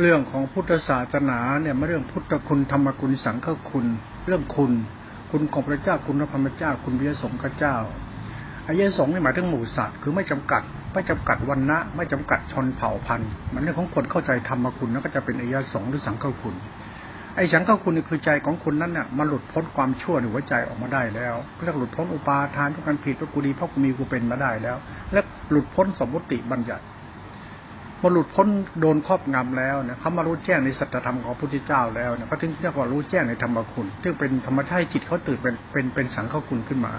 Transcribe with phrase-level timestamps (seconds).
[0.00, 3.86] เรื่องของพุทธศาสนาเนี่ยมาเรื่องพุทธคุณธรรมคุณสังฆคุณ
[4.26, 4.72] เรื่องคุณ
[5.30, 7.76] คุณของพระเจ้าคุณพระธรรมเจ้า คุณพระสงฆ์เจ้า
[8.66, 10.62] อายะสงฆ์นี่หมายถึงหมู่สัตว์คือไม่จำกัด
[10.94, 16.54] ไม่จำกัดวันนะไม่จำกัดชนเผ่าพันธุ์มันเรื่องของคนเข้าใจธรรมคุณแล้วก็จะเป็นอายะสงฆ์หรือสังฆคุณ
[17.36, 21.34] ไอ้สังฆคุณนี่คือใจของคุณนั้นเนี่ยมาหลุดพ้นความชั่วในหัวใจออกมาได้แล้ว
[21.64, 24.76] เรียกหลุดพ้นอุปาทานทุกการผิดทุกกูดีเพราะกูมีกูเป็นมาได้แล้ว
[25.12, 25.20] และ
[25.50, 26.84] หลุดพ้นสมมติบัญญัติ
[28.02, 28.48] มาหลุดพ้น
[28.80, 36.92] โดนครอบงำแล้วเนี่ยเขามารู้แจ้งในสัจธรรมของพระพุทธเจ้าแล้วเนี่ยเขาถึงเรียกว่ารู้แจ้งในธรรมคุณซึ่งเป็นธรรมชาติจิตเขาตื่นเป็นเป็นเป็นสังฆคุณขึ้นมา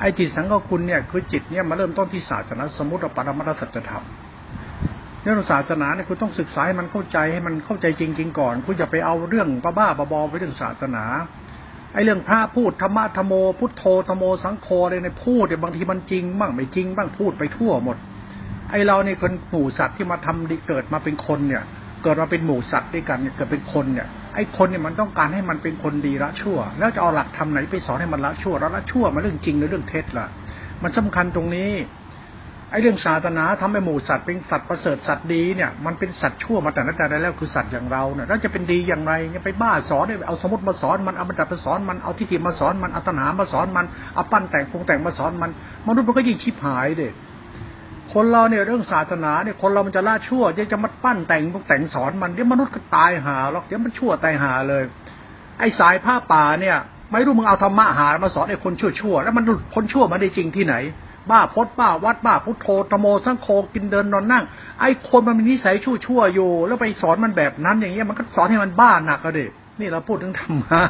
[0.00, 4.04] ไอ้จิตสังฆคุณเนี่ยคือจิตเนี่ยมาเริ่มต้นที่ศาสนาสมมติปรมัตสัจธรรม
[5.22, 11.04] เรื่องศาสนาเนี่ยคุณต้องศึกษาให้มันเข้าใจให้มันเข้าใจจริง ๆ ก่อนคุณอย่าไปเอาเรื่องบ้าๆบอๆไปเรื่องศาสนา
[11.94, 17.96] ไอ้เรื่องพระพูดธรรมะธรรมโม พุทโธธรรมโมสังโฆอะไรในพูดเนี่ยบางทีมันจริงบ้างไม่จริงบ้างพูดไปทั่วหมด
[18.70, 21.62] ไอเราเนี่ยคนหมู่สัตว์ที่มาทำดีเกิดมาเป็นคนเนี่ย
[22.02, 30.26] เกิดมาเป็นหมู่สัตว์ด้วยกันเนี่ยเกิดเป็นคนเนี่ยไอคนเนี่ยมันต้องการให้มันเป็นคนดีละชั่ว แล้วจะเอาหลักทำไหนไปสอนให้มันละชั่วละละชั่วมันเรื่องจริงหรือเรื่องเท็จล่ะ
[30.82, 31.70] มันสำคัญตรงนี้
[32.72, 45.50] ไอเรื่องศาสนาทำให้หมู่สัตว์เป็นสัตว์ประเสริฐสัตว์ดีเนี่ยมันเป็นสัตว์ชั่วมาแต่นั้นแต่แล้วคือสัตว์อย่างเราเนี่ยแล้วจะเป็นดีอย่างไรเนี่ยไปบ้าสอนเอาสมมติมาสอนมันเอาบรรดามาสอนมันเอาทิฏฐิมาสอนมันเอาตนามาสอนมันเอาปั้นแต่งปรุงแต่งมาสอนมัน
[45.86, 47.08] มนุษย์มันก็ยิ่งชิบหายเด็
[48.14, 54.82] คนเราเนี่ยเรื่องศาสนาเนี่ยคนเรามันจะละชั่วจะจะมาปั้นแต่งพวกแต่งสอนมันเดี๋ยวมนุษย์ก็ตายหาหรอกเดี๋ยวมันชั่วตายหาเลย
[55.58, 56.76] ไอ้สายผ้าป่าเนี่ย
[57.10, 59.44] ไม่รู้มึงเอาธรรมะหามาสอนไอ้คนชั่วชั่วแล้วมัน
[59.74, 60.74] คนชั่วมาได้จริงที่ไหน
[61.30, 64.44] บ้าพดบ้าวัดบ้าพุทโธธโมสังโฆกินเดินนอนนั่ง
[64.80, 69.46] ไอ้คนมันมีนิสัยชั่วชั่วอยู่ แล้วไปสอนมันแบบนั้นอย่างเงี้ยมันก็สอนให้มันบ้าหนักก็เด็
[69.80, 70.80] นี่เราพูดถึงธรรมะ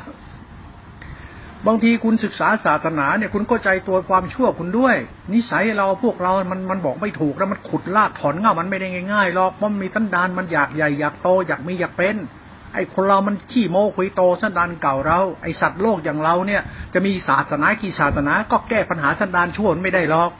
[1.66, 4.96] บางทีคุณศึกษาศาสนาเนี่ยคุณก็ใจตัวความชั่วคุณด้วย
[5.32, 12.16] นิสัยเราพวกเรามันมันบอกไม่ถูกแล้วมันขุดลากถอนเงามันไม่ได้ง่ายๆหรอกมันมีสันดานมันอยากใหญ่อยากโตอยากมีอยากเป็น
[12.74, 16.62] ไอ้คนเรามันขี้โม้คุยโตสันดานเก่าเรา ไอ้สัตว์โลกอย่างเราเนี่ย
[16.94, 20.30] จะมีศาสนากี่ศาสนาก็แก้ปัญหาสันดานชั่วไม่ได้หรอก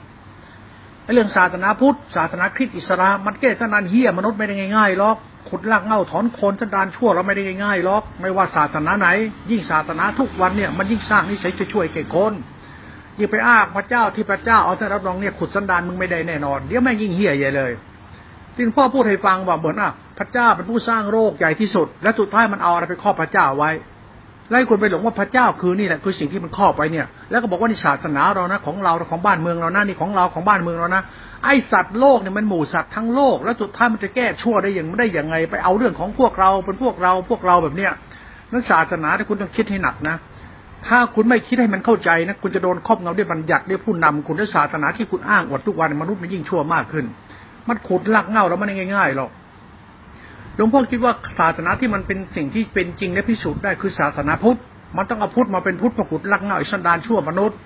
[1.13, 5.17] เรื่องศาสนาพุทธศาสนาคริสต์อิสลามมันแก้สันดานเฮียมนุษย์ไม่ได้ง่ายๆหรอก
[5.49, 9.07] ขุดลากเง่าถอนโคนสันดานชั่วเราไม่ได้ง่ายๆหรอกไม่ว่าศาสนาไหน
[9.51, 12.33] ยิ่งศาสนาทุกวันเนี่ยมันยิ่งสร้างนิสัยจะช่วยแก่คน
[13.19, 17.71] ยิ่งไปอ้างพระเจ้าที่พระเจ้าเอาท่านรับรองเนี่ยขุดสันดานมึงไม่ได้แน่นอนเดี๋ยวแม่งยิ่งเหี้ยใหญ่เลย
[18.55, 23.71] ที่พ่อพูดให้ฟังว่าเหมือนอะพระเจ้าเป็นผู้สร้างโรคใหญ่ที่สุด และสุดท้ายมันเอาอะไรไปครอบพระเจ้าไว้
[24.51, 31.03] ไล่คนไปหลงว่าพระเจ้าคือนี่แหละคือสิ่งที่มันครอบไว้เนี่ย แล้วก็บอกว่านี่ศาสนาเรานะของเราของบ้านเมืองเรานะนี่ของเราของบ้านเมืองเรานะ
[31.45, 37.91] ไอสัตว์โลกเนี่ยมันหมู่สัตว์ทั้งโลก แล้วสุดท้ายมันจะแก้ชั่วได้อย่างไม่ได้อย่างไง ไปเอาเรื่องของพวกเราเป็นพวกเราพวกเราแบบเนี้ย
[38.51, 40.15] นั้นศาสนาที่คุณต้องคิดให้หนักนะ
[40.87, 47.05] ถ้าคุณไม่คิดให้มันเข้าใจนะคุณจะโดนครอบงำด้วยบัญญัติด้วยผู้นำคุณด้วยศาสนาที่คุณอ้างอวดทุกวันมนุษย์มันยิ่งชั่วมากขึ้น
[47.69, 49.31] มันขุดลักเง่าแล้วมันง่ายๆหรอก
[50.61, 54.59] ลวงพ่อคิดว่าศาสนาที่มันเป็นสิ่งที่เป็นจริงและพิสูจน์ได้คือศาสนาพุทธ
[54.97, 57.57] มันต้องเอาพุทธมาเป็นพุทธมาขุดลักเงาอิสันดานชั่วมนุษย์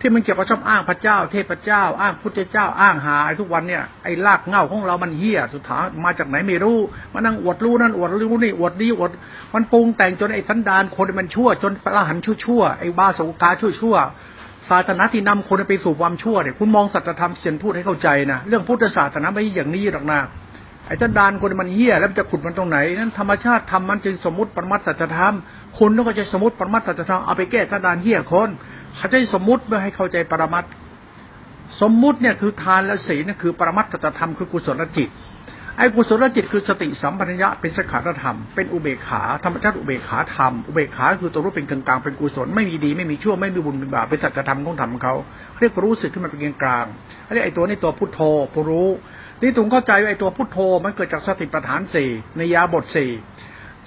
[0.00, 6.78] ที่มันเกี่ยวกับชอบอ้างพระเจ้า เทพเจ้า อ้างพุทธเจ้าอ้างหาไอ้ทุกวันเนี่ยไอ้ลากเงาของเรามันเฮี้ยสุดท้ายมาจากไหนไม่รู้
[7.12, 9.10] มานั่งอวดรู้นั่นอวดรู้นี่อวดดีอวด
[9.54, 13.96] มันปรุงแต่งจนไอ้สันดานคนมันชั่ว จนพระหันชั่วชั่วไอ้บาสุกาชั่วชั่ว
[14.70, 20.20] ศาสนาที่นำคนไปสู่ความชั่วเนี่ยคุณมองสัจธรรมเสียนพูดให้เข้าใจนะเรื่องพุทธศาสนาไม่อย่างนี้หรอกนะ
[20.86, 25.34] ไอ้สันดานคนมันเฮี้ยแล้วจะขุดมันตรงไหนนั้นธรรมชาติทำมันจึงสมมติปรมัตสัจธรรม
[25.78, 28.48] คุณต้องก็จะสมมติปรมัตสัจธรรมเอาไปแก้สันดานเฮี้ยคน
[28.96, 30.64] เขาจะสมมติเพื่อให้เข้าใจปรมัต
[31.80, 35.08] สมมุติเนี่ยคือทานและศีลนั่นคือปรมัตถธรรมคือกุศลจิต
[35.78, 45.14] ไอ้กุศลจิตคือสติสัมปัญญะเป็นสขาธรรม เป็นอุเบกขาธรรมชาติอุเบกขาธรรม อุเบกขาคือตัวรู้เป็นกลางกลางเป็นกุศลไม่มีดีไม่มีชั่วไม่มีบุญเป็นบาปเป็นสัจธรรมของธรรมเขา
[45.60, 46.86] เรียกรู้สึกขึ้นมาเป็นกลางกลาง
[47.32, 48.20] เรียกไอ้ตัวนี้ตัวพุทโธ
[48.52, 48.88] ผู้รู้
[49.40, 53.10] นี่ถุงเข้าใจว่าไอ้ตัวพุทโธมันเกิดจากสติปัฏฐานสี่ในยาบทสี่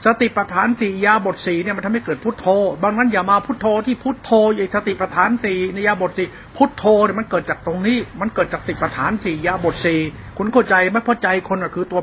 [0.06, 2.48] สติปัฏฐานสี่ยาบทสี่เนี่ยมันทำให้เกิดพุทโธ
[2.84, 6.28] บางนั้นอย่ามาพุทโธที่พุทโธอย่สติปัฏฐานสี่ในยาบทสี่
[6.58, 10.00] พุทโธเนี่ยมันเกิดจากตรงนี้ มันเกิดจากสติปัฏฐานสี่ยาบทสี่
[10.38, 12.02] คุณเข้าใจไหมเพราะใจคนก็คือตัว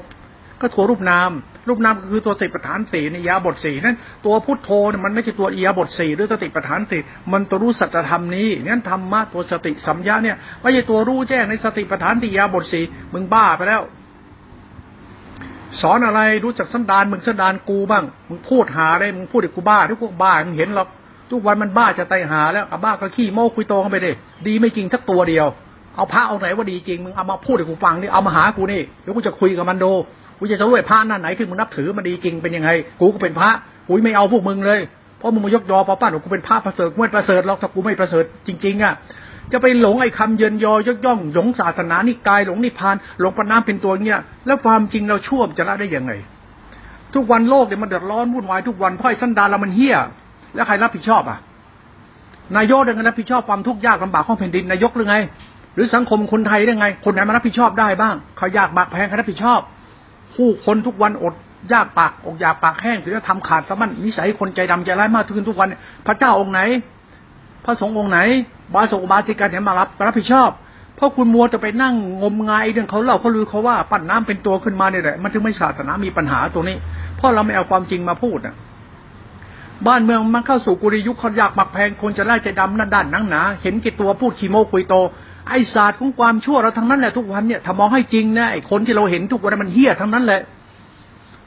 [0.61, 1.31] ก็ตัวรูปนาม
[1.69, 3.97] รูปนามก็คือตัวสติปัฏฐานสี่ในยาบทสี่นั้น
[4.27, 7.01] ตัวพุทโธเนี่ยมันไม่ใช่ตัวยาบทสี่หรือสติปัฏฐานสี่
[7.33, 13.83] มันตัวรู้สัจธรรมนี้นั้นธรรมะตัวสติสัมยาเนี่ยไม่ใช่ตัวรู้แจ้งในสติปัฏฐานสี่ยาบทสี่มึงบ้าไปแล้ว
[15.83, 20.89] สอนอะไรรู้จักสันดานมึงสันดานกูบ้างมึงพูดหาได้มึงพูดเด็กกูบ้าทุกพวกบ้ามึงเห็นหรอก
[21.31, 24.13] ทุกวันมันบ้าจะไตหาแล้วกับบ้าก็ขี้โม้คุยโตกันไปดิ
[24.47, 25.47] ดีไม่จริงสักตัวเดียว
[25.97, 29.93] เอาพระเอาไหนว่าดีจริงมึงเอามาพูดให้กูฟังนี่เอามาหากูนี่เดี๋ยวกูจะคุยกับมันดู
[30.39, 32.71] กูจะจะรู้ไอ้พระนั่นไหนที่มึงนับถือมันดีจริงเป็นยังไง
[33.01, 33.51] กูก็เป็นพระ
[33.87, 34.81] กูไม่เอาพวกมึงเลย
[35.19, 38.95] เพราะมึงมายกยอปอป้านกูเป็นพระประเสริฐกูไม่ประเสริฐหรอกถ้ากูไม่ประเสริฐจริงๆอะ
[39.53, 46.13] จะไปหลงไอ้คำเยินยอยกย่องหลงศาสนานี่กายหลงนิพพานหลงปน้ำเป็นตัวเงี้ยแล้วความจริงเราชั่วจะละได้ยังไง
[47.15, 49.97] ทุกวันโลกเนี่ยมันเดือดร้อนวุ่นวายทุกวันเพราะไอ้สันดานเรามันเฮี้ย
[50.55, 51.39] แล้วใครรับผิดชอบอะ
[52.57, 55.17] นายกเรื่องรับผิดชอบความทุกข์ยากลำบากของแผ่นดินนายกหรือไง
[55.75, 59.61] หรือสังคมคนไทยได้ไง คนไหนมารับผิดชอบได้บ้างเขายากบากแพงใครรับผิดชอบ
[60.35, 61.35] ผู้คนทุกวันอด
[61.73, 65.69] ยากปากอกอยากปากแห้งถือว่าทำขาดสมันนิสัยคนใจดำใจร้ายมากขึ้นทุกวัน
[66.07, 66.61] พระเจ้าองค์ไหน
[67.65, 68.19] พระสงฆ์องค์ไหน
[68.75, 70.51] บาสกบาสิกาเนี่ยมารับรับผิดชอบ
[70.97, 76.77] เพราะคุณมัวจะไปนั่งงมงายเรื่องเขาเล่าเขาลือเขาว่าปั้นน้ำเป็นตัวขึ้นมาเนี่ยแหละมันถึงไม่ศาสนามีปัญหาตรงนี้
[77.17, 78.55] เพราะเราไม่เอาความจริงมาพูดอะ
[79.87, 84.95] บ้านเมืองมันเข้าสู่กุริยุคเขายากหมักแพงคนจะไล่ใจดำนั่นด้านนังหนา เห็นกี่ตัวพูดขีโมกุยโต
[85.49, 90.41] ไอศาสตร์ของความชั่วเราทั้งนั้นแหละทุกวันเนี่ยถ้ามองให้จริงนะไอคนที่เราเห็นทุกวันมันเฮี้ยทั้งนั้นแหละ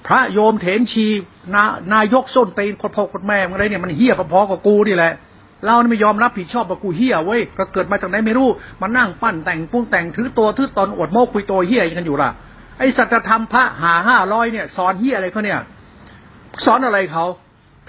[0.08, 1.06] พระโยมเถนชี
[1.54, 1.64] นา
[1.94, 5.14] นายกส้นตีนคนพ่อคนแม่อะไรเนี่ยมันเฮี้ยพอๆกับกูนี่แหละ
[5.66, 8.50] เราไม่ยอมรับผิดชอบกับกูเฮียเว้ยก็เกิดมาจากไหนไม่รู้
[8.82, 12.30] มานั่งปั้นแต่งปุ้งแต่งถือตัวถือตนอวดโมกุยโตเฮียกันอยู่ล่ะ
[12.80, 15.60] ไอสัจธรรมพระหาห้าร้อยเนี่ย สอนเฮียอะไรเขาเนี่ย
[16.66, 17.26] สอนอะไรเขา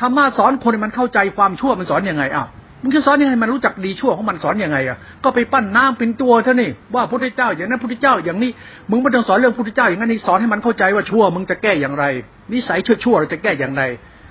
[0.00, 2.48] ธรรมะสอนคนมันเข้าใจความชั่วมันสอนยังไงอ้าว
[2.82, 8.50] มึงจะสอนยังไงมันรู้จักดีชั่วของมันสอนยังไงอะก็ไปปั้นน้ำเป็นตัวเท่านี่ว่าพระเจ้าอย่างนั้นพระเจ้าอย่างนี้
[8.90, 12.04] มึงไม่ต้องสอนเรื่องพระเจ้าอย่างนั้นนี่สอนให้มันเข้าใจว่าชั่วมึงจะแก้อย่างไร
[12.52, 13.82] นิสัยชั่วชั่วเราจะแก้อย่างไร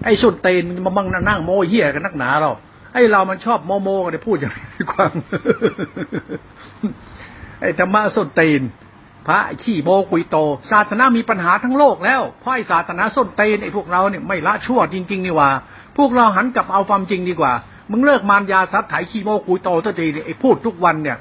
[0.05, 2.51] ไอ้ส่วนเตนมันมั่งนั่งโมเฮียกันนักหนาเรา
[2.97, 5.13] อ้เรามันชอบโมโมกันพูดอย่างนี้ความ
[7.61, 8.61] ไอ้ธรรมะส้นเตน
[9.27, 10.37] พระขี้โมกุยโต
[10.71, 15.49] ศาสนามีปัญหาทั้งโลกแล้วเพราะไอ้ศาสนาส้นเตนไอ้พวกเราเนี่ยไม่ละชั่วจริง ๆ นี่ว่า
[15.97, 17.53] พวกเราหันกลับเอาความจริงดีกว่า
[17.91, 21.17] มึงเลิกมารยาซัดไถขี้โมกุยโตสักทีไอ้พูดทุกวันเนี่ย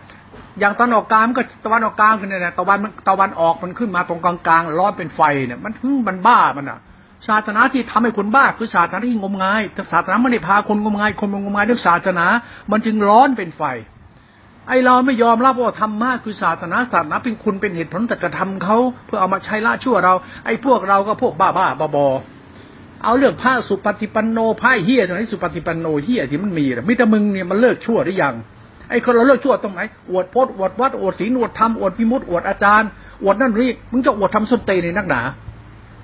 [0.61, 5.73] อย่างตะวันออกกลางก็ตะวันออกกลางขึ้นเนี่ยตะวันตะวันออกมันขึ้นมาตรงกลางๆร้อนเป็นไฟเนี่ย มัน
[6.09, 6.79] มันบ้ามันอะ
[7.29, 12.27] ศาสนาที่ทำให้คนบ้าคือศาสนาที่งมงายแต่ศาสนาไม่ได้พาคนงมงาย คนงมงายด้วยศาสนา
[12.71, 13.63] มันจึงร้อนเป็นไฟ
[14.69, 18.77] ไอเราไม่ยอมรับว่าธรรมะคือศาสนาศาสนาเป็นคุณเป็นเหตุผลแต่กระทำเขา
[19.07, 20.15] เพื่อเอามาใช้ละชั่วเรา
[20.45, 22.07] ไอพวกเราก็พวกบ้าบ้าบอบอ
[23.05, 28.35] เอาเรื่องพระสุปฏิปันโนพระเฮียตรงนี้สุปฏิปันโนเฮียที่มันมีมิตรมึงเนี่ยมันเลิกชั่วหรือยัง
[28.91, 29.81] ไอ้คนเราเลิกชั่วตรงไหน
[30.11, 32.89] อวดพจน์อวดวัดอวดศีลอวดธรรมอวดพิมุตอวดอาจารย์
[33.23, 35.21] อวดนั่นนี่มึงจะอวดทำส้นเตในนักหนา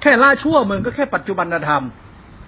[0.02, 1.84] แค่ละชั่วมึงก็แค่ปัจจุบันธรรม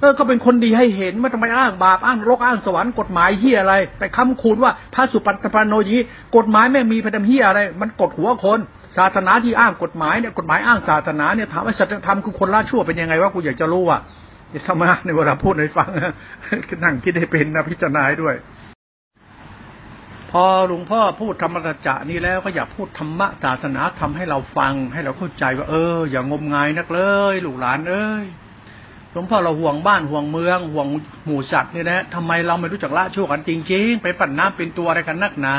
[0.00, 5.98] เออก็เป็นคนดีให้เห็นไม่ต้องไปอ้างบาปอ้างโลกอ้างสวรรค์กฎหมายเฮียอะไร ไปคำคูณว่าพระสุปัตตปานโนยี
[6.36, 8.58] กฎหมายไม่มีพระดำเฮียอะไร มันกดหัวคน
[8.96, 14.00] ศาสนาที่อ้างกฎหมายเนี่ยกฎหมายอ้างศาสนาเนี่ยถามว่าสัจธรรมคือคนละชั่วเป็นยังไงว่ากูอยากจะรู้อะ
[14.52, 15.88] จะสมาในเวลาพูดให้ฟัง
[16.84, 18.34] นั่งคิดให้เป็นนะพิจารณาด้วย
[20.36, 27.00] พอหลวงพ่อพูดธรรมะจะนี่แล้วก็อยากพูดธรรมะศาสนาทำให้เราฟัง ให้เราเข้าใจว่า เออ อย่างมงายนักเล
[27.32, 28.24] ยลูกหลานเอ้ย
[29.12, 30.86] หลวงพ่อเราห่วงบ้านห่วงเมือง ห่วง
[31.26, 35.56] หมู่สัตว์เนี่ยนะทำไมเราไม่รู้จักละชั่วกันจริง ๆ ไปปั่นน้ำเป็นตัวอะไรกันนักหนา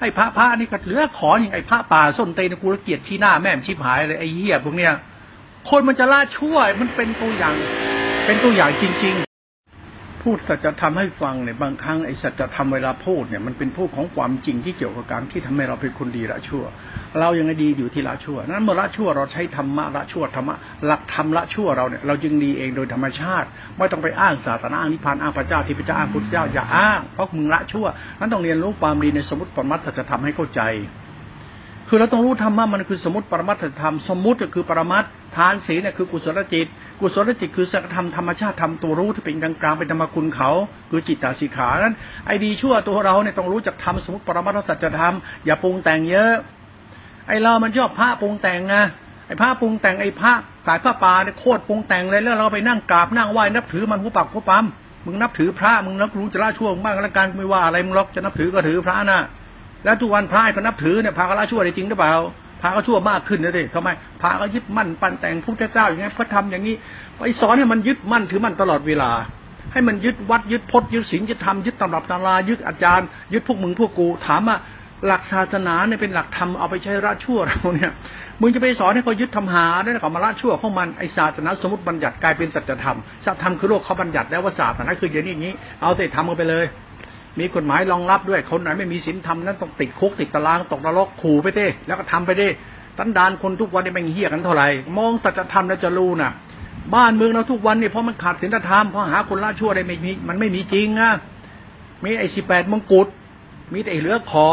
[0.00, 4.92] ไอ้พระพระนี่ก็เหลือขออย่างไอ้พระป่าส้นเตนกูเกียดที่หน้าแม่มชิบหายเลยไอ้เหี้ยพวกเนี้ย
[5.70, 7.54] คนมันจะละชั่วมันเป็นตัวอย่าง
[8.26, 9.27] เป็นตัวอย่างจริง ๆ
[10.22, 16.64] พูดสัจธรรมให้ฟังเนี่ยบางครั้งไอ้สัจธรรมเวลาพูดเนี่ยมันเป็นพูดของความจริงที่เกี่ยวกับการที่ทำให้เราเป็นคนดีละชั่ว
[17.20, 20.56] เรายังไงดีอยู่ที่ละชั่วนั้นเมื่อละชั่วเราใช้ธรรมะละชั่วธรรมะ
[20.86, 23.48] หลักธรรมละชั่วเราเนี่ยเราจึงดีเองโดยธรรมชาติ
[23.78, 27.86] ไม่ต้องไปอ้างศาสนาอ้างนิพพานอ้างพระเจ้าที่พระเจ้าอ้างพุทธเจ้าอย่าอ้างเพราะมึงละชั่ว
[28.18, 30.62] นั้นต้องเรียนรู้ความดีในสมมติปรมัตถจะทำให้เข้าใจ
[31.88, 35.04] คือเราต้องรู้ธรรมะมันคือสมมติปรมัตถธรรมสมมติก็คือปรมัต
[35.36, 36.66] ทานศีลเนี่ยคือกุศลจิต
[37.00, 40.50] กุศลจิตคือสัจธรรมธรรมชาติธรรมตัวรู้ที่เป็นกลางกลางเป็นธรรมคุณเขา
[40.90, 41.94] คือจิตตาสิขานั้น
[42.26, 45.14] ไอ้ดีชั่วตัวเราเนี่ยต้องรู้จักทำสมมติปรมัตถสัจธรรม
[45.46, 46.32] อย่าปรุงแต่งเยอะ
[47.28, 48.76] ไอ้เรามันชอบพระปรุงแต่งไง
[49.26, 50.32] ไอ้พระปรุงแต่งไอ้พระ
[50.66, 54.64] สายพระป่าเนี่ยโคตรปรุงแต่งเลยแล้วเราไปนั่งกราบนั่งไหว้นับถือมันผู้ปักผู้ปั๊ม
[55.06, 59.20] มึงนับถือพระมึงนับรู้จะละชั่วบ้างแล้วกันไม่ว่าอะไรมึงล็อกจะนับถือก็ถือพระน่ะ
[59.84, 62.14] แล้วทุกวันพระก็นับถือเนี่ยพระก็ละชั่วได้จริงหรือเปล่า
[62.60, 63.88] พระก็ชั่วมากขึ้นนะดิทำไม
[64.20, 66.74] พระก็ยึดมั่นปันแต่งพุทธเจ้าอย่างนี้พระธรรมอย่างนี้
[67.18, 69.10] ไปสอนให้มันยึดมั่นถือมั่นตลอดเวลา
[69.72, 74.56] ให้มันยึดวัดยึดพจน์ยึดศีลยึดธรรมยึดตำรับตำรายึดอาจารย์ ยึดพวกมึงพวกกูถามว่า
[75.06, 77.92] หลักศาสนาเนี่ยเป็นหลักธรรมเอาไปใช้ละชั่วเราเนี่ย
[78.40, 86.64] มึงจะไปสอนให้เขายึดทำหาได้กับมาละชั่วของมันไอศาสนาสมมติบัญญัติกลายเป็นสัจธรรมสัจธรรมคือโลกเขาบัญญัติแล้วว่าศาสนาคืออย่างนี้อย่างนี้ เอาแต่ทำกันไปเลย
[87.38, 92.48] มีกฎหมายรองรับด้วยคนไหนไม่มีศีลธรรมนั้นต้องติดคุกติดตารางตกนรกขู่ไปเต้แล้วก็ทำไปเต้
[92.98, 94.68] ตันดานคนทุกวันนี่มันเหี้ยกันเท่าไหร่
[94.98, 96.30] มองสัจธรรมแล้วจะรู้น่ะ
[96.94, 101.12] บ้านเมืองเราทุกวันนี่เพราะมันขาดศีลธรรมเพราะหาคนละชั่วได้ไม่มีมันไม่มีจริงอะ
[102.04, 103.06] มีไอ้สิบแปดมงกุฎ
[103.72, 104.48] มีแต่เหลือขอ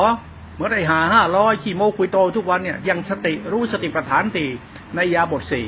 [0.55, 4.45] เมื่อได้หาห้าร้อยขี่โมคุยโตทุกวันเนี่ยยังสติรู้สติปัฏฐานตี
[4.95, 5.65] ในยาบทสี่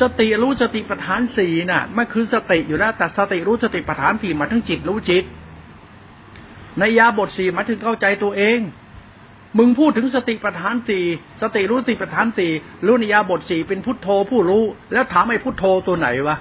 [0.00, 5.24] สติรู้สติปัฏฐานสี่น่ะมันคือสติอยู่แล้วแต่สติรู้สติปัฏฐานสี่มาทั้งจิตรู้จิต
[6.78, 8.60] ในยาบทสี่หมายถึงเข้าใจตัวเอง
[9.58, 11.04] มึงพูดถึงสติปัฏฐานสี่
[11.42, 12.50] สติรู้สติปัฏฐานสี่
[12.86, 16.36] รู้นิยาบทสี่เป็นพุทโธผู้รู้ แล้วถามไอ้พุทโธตัวไหนวะ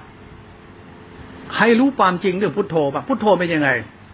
[1.53, 3.69] ใครรู้ความจริงเรื่องพุทโธปะพุทโธเป็นยังไง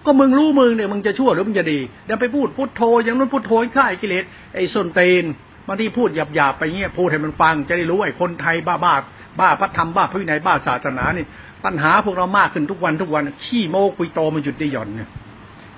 [0.05, 4.23] ก็มึงรู้มึงเนี่ยมึงจะชั่วหรือมึงจะดีเดี๋ยวไปพูดพุทโธอย่างนั้นพุทโธข่ายกิเลส
[4.55, 5.23] ไอ้ส้นเตน
[5.67, 8.93] บางที่พูดหยาบๆไปเงี้ยพูดให้มันฟัง จะได้รู้ไอ้คนไทยบ้าบ้า
[9.39, 11.25] บ้าพระธรรมบ้าพระวินัยบ้าศาสนานี่
[11.65, 15.09] ปัญหาพวกเรามากขึ้นทุกวันทุกวันขี้โมกุยโตมันหยุดได้หย่อนเนี่ย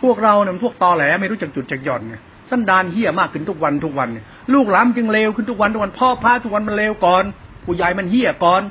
[0.03, 7.23] พวกเราเนี่ยพวกตอแหลไม่รู้จักจุดจักหย่อนเนี่ยสันดานเฮี้ยมากขึ้นทุกวันทุกวันเนี่ยลูกหลานจึงเลวขึ้นทุกวันทุกวันพ่อพระทุกวันมันเลวก่อน
[7.65, 8.61] ผู้ใหญ่มันเฮี้ยก่อน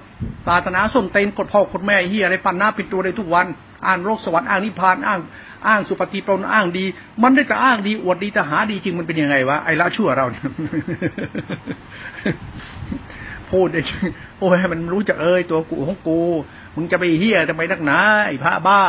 [0.47, 3.47] ศาสนาส้มเตนกดพ่อกดแม่เฮี้ยอะไรปันหน้าปิดตัวได้ทุกวัน
[3.87, 5.21] อ้างโรคสวรรค์อ้างนิพพานอ้าง
[5.67, 6.85] อ้างสุปฏิปนอ้างดี
[7.23, 10.43] มันได้แต่อ้างดีอวดดีแต่หาดีจริงมันเป็นยังไงวะไอ้ละชั่วเราเนี่ย
[13.51, 13.81] พูดได้
[14.39, 16.21] โอ้ยมันรู้จักเอ้ยตัวกูของกู
[16.77, 18.81] มึงจะไปเฮี้ยจะไปนักหนาไอ้พระบ้า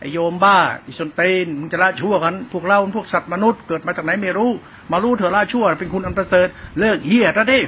[0.00, 4.50] ไอโยมบ้าอิชนเตนมึงจะละชั่วกัน พวกเราพวกสัตว์มนุษย์เกิดมาจากไหนไม่รู้
[4.92, 6.48] มารู้เถอะละชั่ว เป็นคุณอันประเสริฐ
[6.80, 7.60] เลิกเฮี้ยซะดิ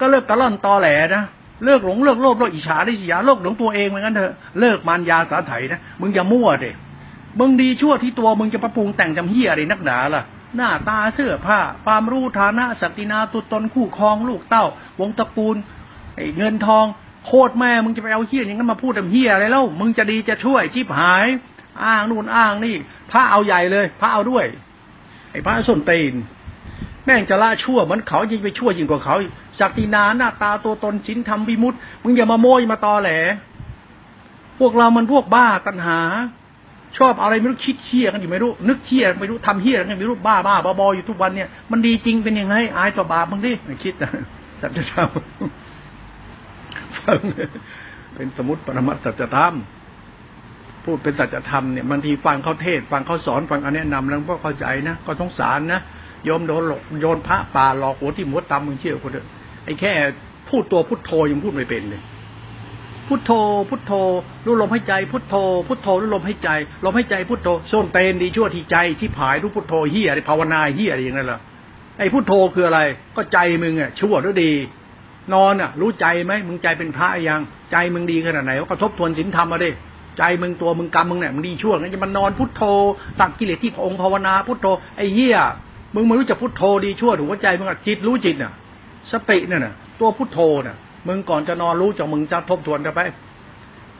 [0.00, 1.24] ก็เลิกตะล่อนตอแหลนะ
[1.64, 6.70] เลิกหลงเลิกโลภเลิกอิจฉาได้สิยาโลกหลงตัวเองเหมือนกันเถอะเลิกมารยาสาไถนะมึงอย่ามั่วเด็
[7.40, 10.22] มึงดีชั่วที่ตัวมึงจะประปรุงแต่งจำเฮียอะไรนักหนาล่ะ
[10.56, 14.66] หน้าตาเสื้อผ้าความรู้ฐานะศักดินาตุตนคู่ครองลูกเต้า
[15.00, 15.56] วงตระกูล
[16.16, 16.86] ไอ้เงินทอง
[17.26, 21.26] โคตรแม่มึงจะไปเอาเฮียอย่างนั้นมาพูดจำเฮียอะไรแล้วมึงจะดีจะช่วยชิบหาย
[21.84, 22.76] อ้างนู่นอ้างนี่
[23.10, 24.44] พระเอาใหญ่เลย พระเอาด้วย
[25.30, 26.14] ไอ้พระส้นตีน
[27.04, 29.16] แม่งจะละชั่วเหมือนเขายิ่งไปชั่วยิ่งกว่าเขา
[29.60, 33.10] ศักดินาหน้าตาตัวตนชินทำวิมุตมึงอย่ามาโมยมาตอแหล
[34.58, 35.98] พวกเรามันพวกบ้าตัณหา
[36.98, 43.52] ชอบอะไรไม่รู้คิดเชี่ยกันอยู่ไม่รู้ นึกเชี่ยไม่รู้ทำเฮี้ยกันไม่รู้บ้าบ้าบออยู่ทุกวันเนี่ยมันดีจริงเป็นยังไงอายต่อบาปมึงดิ
[43.84, 44.10] คิดนะ
[44.60, 45.08] สัจธรรม
[48.14, 49.54] เป็นสมุติปรมัตสัจธรรม
[50.86, 55.80] พูดเป็นสัจธรรมเนี่ยบางทีฟังเขาเทศ ฟังเขาสอนฟังอันแนะนำแล้วก็เข้าใจนะก็สงสารนะ
[56.24, 59.26] โยมโดนหลอกโยนพระป่าหลอกหัวที่หัวตำมึงเชื่อคนเถอะ
[59.64, 59.92] ไอ้แค่
[60.48, 62.02] พูดตัวพุทโธยังพูดไม่เป็นเลย
[63.08, 63.32] พุทโธ
[63.70, 63.92] พุทโธ
[64.46, 65.34] รู้ลมให้ใจ พุทโธ
[65.68, 66.50] พุทโธรู้ลมให้ใจ
[66.84, 71.40] ลมให้ใจพุทโธโซนเตนดีชั่วที่ใจที่ผายรู้พุทโธเฮียอะไรภาวนาเฮียอะไรอย่างนั้นเหรอ
[71.98, 72.80] ไอ้พุทโธคืออะไร
[73.16, 74.52] ก็ใจมึงอะชั่วหรือดี
[75.34, 77.40] นอนอะ รู้ใจไหมมึงใจเป็นพระยัง
[77.72, 79.70] ใจมึงดีขนาดไหนก็ทบทวนศีลธรรมมาดิ
[80.18, 82.62] ใจมึงตัวมึงกรรมมึงเนี่ยมึงดีชั่วงั้นจะมานอนพุทโธ
[83.20, 85.36] ตักกิเลสที่องค์ภาวนาพุทโธไอ้เหี้ย
[85.94, 88.52] มึงไม่รู้จะพุทโธดีชั่วถูกว่าใจมึงจิตรู้จิตน่ะ
[89.12, 93.00] สติเนี่ยน่ะ ตัวพุทโธน่ะ มึงก่อนจะนอนรู้จักมึงจะทบทวนกันไป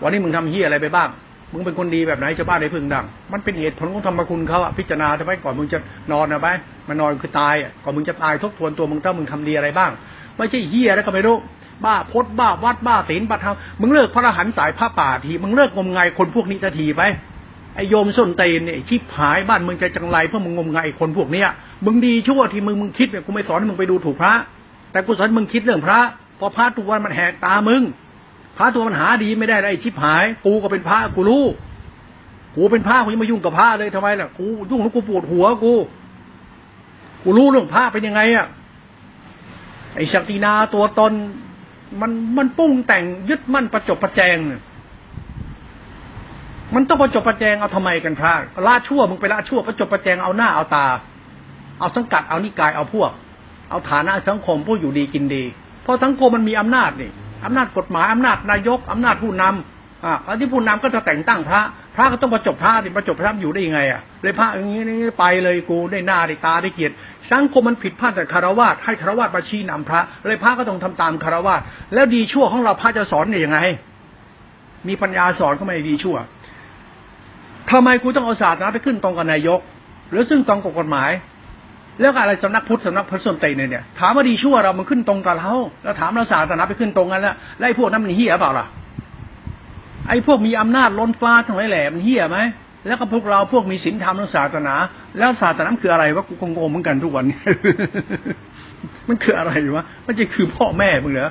[0.02, 1.08] วันนี้มึงทำเหี้ยอะไรไปบ้าง
[1.52, 5.78] มึงเป็นคนดีแบบไหนชาวบ้านได้พึงดัง มันเป็นเหตุผลของธรรมคุณเขาอะพิจารณาทำไมก่อนมึงจะ
[6.12, 6.49] นอนนะไป
[6.88, 9.90] มานอนคือตายอะก่อนมึงจะตายทบทวนตัวมึงถ้ามึงทำดีอะไรบ้าง
[10.37, 11.37] ไม่ใช่เหี้ยแล้วก็ไม่รู้
[11.85, 17.02] บ้าพดบ้าวัดบ้าศีลบ้าธรรมมึงเลิกพระรหันสายพระป่าทีมึงเลิกงมงายคนพวกนี้ทีไป
[17.75, 21.49] ไอโยมส้นเตนเนี่ยชิบหายบ้านมึงจะจังไรเพื่อมึงงมงายคนพวกเนี้ย
[21.85, 24.35] มึงดีชั่วที่มึงมึงคิดเนี่ยกูไม่สอนให้มึงไปดูถูกพระ
[24.92, 26.00] แต่กูสอนมึงคิดเรื่องพระ
[26.38, 27.83] พอพระทุกวันมันแหกตามึง
[28.56, 31.45] พระตัวมันหาดีไม่ได้ไอชิบหาย กูก็เป็นพระกูรู้
[32.56, 35.73] กูเป็นพระกูยังมายุ่งกับพระเลยทำไมล่ะกูยุ่งแล้วกูปวดหัวกู
[37.23, 38.47] กูรู้เรื่องพระเป็นยังไงอะ
[39.95, 41.12] ไอศักดินาตัวตน
[42.00, 44.62] มันมันปุ้งแต่งยึดมั่นประจบประแจงเนี่ย
[46.74, 48.32] มันต้องประจบประแจงเอาทำไมกันพระ
[48.66, 50.86] ละชั่วมึงไปละชั่วประจบประแจงเอาหน้าเอาตา
[51.80, 53.10] เอาสังกัดเอานิกายเอาพวก
[53.70, 55.44] เอาฐานะสังคมผู้อยู่ดีกินดี
[55.82, 57.10] เพราะสังคมมันมีอำนาจนี่
[57.44, 59.75] อำนาจกฎหมายอำนาจนายกอำนาจผู้นำ
[60.06, 61.62] อ่าแล้วที่ผู้นำก็จะแต่งตั้งพระ
[61.96, 66.94] พระก็ต้องประจบพระดิประจบพระอยู่ได้ยังไงอะเลยพระอย่างนี้นี่ไปเลยกูได้หน้าได้ตาได้เกียรติ
[67.30, 71.54] สังคมมันผิดพลาดแต่คารวะให้คารวะมาชี้นำพระ เลยพระก็ต้องทำตามคารวะ
[71.94, 73.58] แล้วดีชั่วของเราพระจะสอนเนี่ยยังไง
[74.88, 76.16] มีปัญญาสอนก็ไม่ดีชั่ว
[77.70, 79.60] ทำไมกูต้องเอาศาสนาไปขึ้นตรงกับนายก
[80.10, 81.10] หรือซึ่งตรงกับกฎหมาย
[82.00, 88.66] แล้วอะไรสำนักพุทธสำนักพระสนติเนี่ยถามว่าดีชั่วเรามันขึ้นตรงกับเราแล้วถามเราศาสนาไปขึ้นตรงกันแล้วแล้วไอ้พวกนั้นมันเหี้ยเปล่าล่ะ
[90.08, 92.38] ไอ้พวกมีอำนาจล้นฟ้าทั้งหลายแหล่มันเหี้ยไหม
[92.86, 94.75] แล้วก็พวกเราพวกมีศีลธรรมและศาสนา
[95.18, 97.25] แล้วศาสนาคืออะไรวะกูคงงเหมือนกันทุกวัน
[99.08, 101.30] มันคืออะไรวะมันจะคือพ่อแม่มึงเหรอ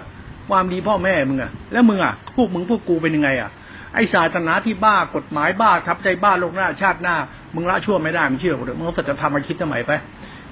[0.49, 3.49] ความดีพ่อแม่มึงอะแล้วมึงอะพวกมึงพวกกูเป็นยังไงอะ
[3.95, 7.15] ไอ้ศาสนาที่บ้ากฎหมายบ้าทับใจบ้าโลกหน้าชาติหน้า
[7.55, 9.91] มึงละชั่วไม่ได้มึงเชื่อกูเถอะมึงสัจธรรมมาคิดทำไมไป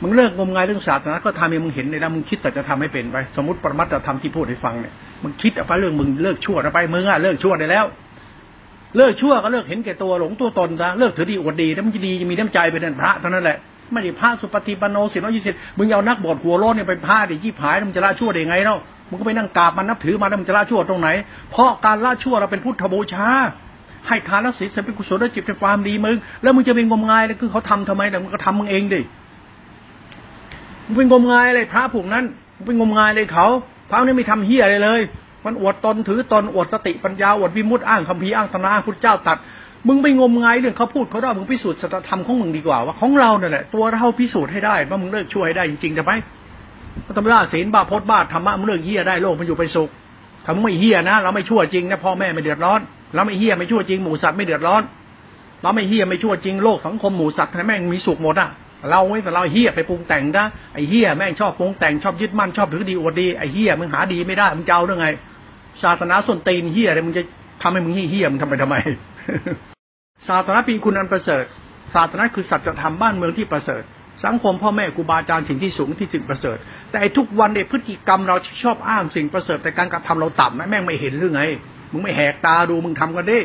[0.02, 7.86] มึงเลิกงมงายเรื่องศาสนาก็ทำให้มึงเห็นในแล้วมึงคิดแต่จะทำให้เป็นไป สมมติปรมัตถธรรมที่พูดให้ฟังเนี่ยมึงคิดเอาไปเรื่องมึงเลิกชั่วไปมึงอะเลิกชั่วได้แล้ว
[8.98, 13.58] เลิกชั่วก็เลิกเห็นแก่ตัวหลงตัวตนซะเลิกถือดีอวดดีแล้วมันจะดีจะมีน้ำใจเป็นพระเท่านั้นแหละ
[13.92, 21.10] ไม่ได้พระสุปฏิปันโนสิน้อยยี่สิบมึงเอานักบวชหัวโลนเนี่ยไปพระดิยี่ผายมึงจะละชั่วได้ไงเนาะมึงก็ไปนั่งกราบมันนับถือมาแล้วมึงจะละชั่วตรงไหน
[21.52, 23.28] เพราะการละชั่วเราเป็นพุทธบูชา
[24.08, 29.02] ให้ทานแล้วศีลเป็นกุศลจิตเป็นความดีมึงแล้วมึงจะเป็นงมงายแล้วคือเขาทำทำไมแต่มึงก็ทำมึงเองดิ
[30.86, 33.48] มึงเป็นงมงายเลยพระผูกนั้นมึงเป็นงมงายเลยเขา
[33.90, 35.02] พระนี่ไม่ทำเฮียอะไรเลย
[35.46, 39.38] มันอวดตนถือตนอวดสติปัญญาอวดวิมุตติอ้างคำพีอ้างธรรมะพุทธเจ้าตัด
[39.88, 46.14] มึงไปงมงายเรื่องเขาพูดเขาได้มึงพิสูจน์สัจธรรมของมึงดีกว่าว่าของเราเนี่ยแหละตัวเราพิสูจน์ให้ได้ว่ามึงเลิกช่วยได้จริงๆจะไหม
[47.06, 49.90] พระธรรมราศีลบาพจน์บาธรรมะมึงเลิกเฮียได้โลกมันอยู่เป็นสุข
[50.46, 52.80] ถ้ามึงไม่เฮียนะเราไม่ชั่วจริงนะพ่อแม่ไม่เดือดร้อน
[53.16, 54.84] เราไม่เฮียไม่ชั่วจริงหมูสัตว์ไม่เดือดร้อน
[55.62, 58.50] เราไม่เฮียไม่ชั่วจริงโลกสังคมหมูสัตว์แม่งมีสุขหมดอะ
[58.92, 65.08] เราไม่แต่เราเฮียไปปรุงแต่งนะไอ้เฮียแม่งชอบปรุงแต่งชอบยึดมั่นชอบถือดีอวดดีไอ้เฮียมึงหาดีไม่ได้มึงจะเอาได้ไง
[65.84, 67.24] ศาสนาส่วนตีนเฮียอะไรมึงจะ
[67.62, 68.76] ทำให้มึงเฮียมึงทำไปทำไม
[70.28, 71.46] ศาสนาปีคุณอันประเสริฐ
[71.94, 73.84] ศาสนาคือสัจธรรมบ้านเมืองที่ประเสริฐ
[74.26, 76.58] สังคมพ่อแม่ครูบาอาจารย์สิ่งที่สูงที่สิ่งประเสริฐ
[76.92, 81.44] แต่ทุกวันในพฤติกรรมเราชอบอ้างสิ่งประเสริฐแต่การกระทำเราต่ำแม่งไม่เห็นหรือไง
[81.92, 83.40] มึงไม่แหกตาดูมึงทำกันดิ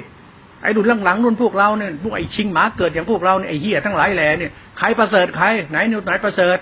[0.62, 6.58] ไอ้ดุหลังๆนุ่นพวกเราเนี่ยพวกไอ้ชิงหมาเกิดอย่างพวกเราเนี่ยไอ้เหี้ยทั้งหลายแหล่เนี่ยใครประเสริฐใครไหนนิวไหนประเสริฐ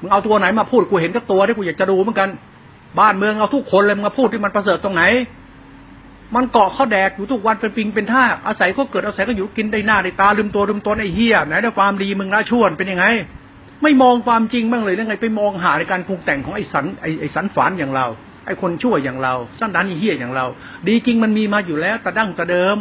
[0.00, 2.28] มึงเอาตัวไหนมาพูดกูเห็นกับตัวที่กูอยากจะดูเหมือนกัน
[3.00, 5.02] บ้านเมืองเอาทุกคนเลยมึงมาพูดที่มันประเสริฐตรงไหน
[6.34, 13.06] มันเกาะข้าแดกอยู่ทุกวันเป็นปิงเป็นท่าอาศัยก็เกิดอาศัยก็อยู่กินได้หน้าได้ตาลืมตัวลืมตนไอ้เหี้ยไหนได้ความดีมึงละชวนเป็นยังไง
[13.82, 18.06] ไม่มองความจริงบ้างเลยยังไง ไปมองหาในการปรุงแต่งของไอ้สันไอ้ไอ้สันฝานอย่างเรา
[18.46, 20.46] ไอ้คนชั่วอย่างเราสั้นดันไอ้เหี้ยอย่างเรา
[20.88, 22.78] ดีจริงมันมีมาอยู่แล้วแต่ดั้งแต่เดิม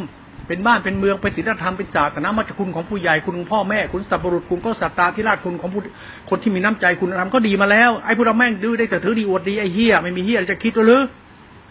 [0.47, 5.81] เป็นบ้านเป็นเมืองเป็นศีลธรรมเป็นศาสนามาจากคุณของผู้ใหญ่คุณพ่อแม่คุณสัพบุรุษคุณก็สัตตาธิราชคุณของผู้
[6.29, 11.01] คนที่มีน้ำใจคุณธรรมก็ดีมาแล้วไอ้พวกเราแม่งดื้อได้แต่ถือดีอวดดีไอ้เฮียไม่มีเฮียจะคิดหรือ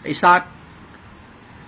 [0.03, 0.49] ไอ้สัตว์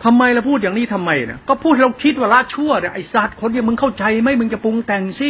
[0.04, 5.30] ทำไมเราพูดอย่างนี้ทำไมนี่ยก็พูดเราคิดว่าละชั่วเนี่ยไอ้สัตว์คนที่มึงเข้าใจไหมมึงจะปรุงแต่งสิ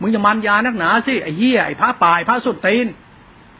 [0.00, 2.86] มึงจะมันยานักหนาสิไอ้เฮียไอ้พระป่ายพระสุดตีน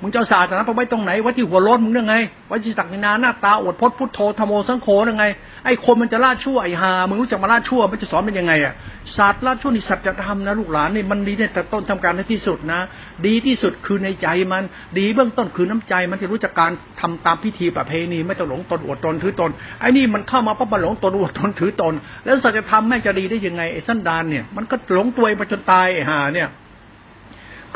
[0.02, 2.14] มึงเจะศาสนาไปไว้ตรงไหนวัดที่หัวรถมึงยังไง
[2.50, 5.24] วัดที่สักนาหน้าตาอดพจน์พุทโธธรรมโอสังโฆยังไง
[5.64, 8.74] ไอ้คนมันจะล่าชั่วไอ้หามึงรู้จักมาล่าชั่วมันจะสอนเป็นยังไงอะ
[9.16, 12.80] ศาสตร์ล่าชั่วนี่สัจธรรมนะลูกหลานนี่มันดีเนี่ยแต่ต้นทำการในที่สุดนะ
[13.26, 14.62] ดีที่สุดคือในใจมัน
[14.98, 19.50] ดีเบื้องต้นคือน้ำใจมันจะรู้จักการทำตามพิธีประเพณีไม่ต้องหลงตนอวดตนถือตน
[19.80, 26.48] ไอ้นี่มันเข้ามาปั๊บมันหลงตนอวดตนถือตน แล้วสัจธรรมแม่จะดีได้ยังไงไอ้สันดานเนี่ยมันก็หลงตัวเองไปจนตายไอ้หาเนี่ย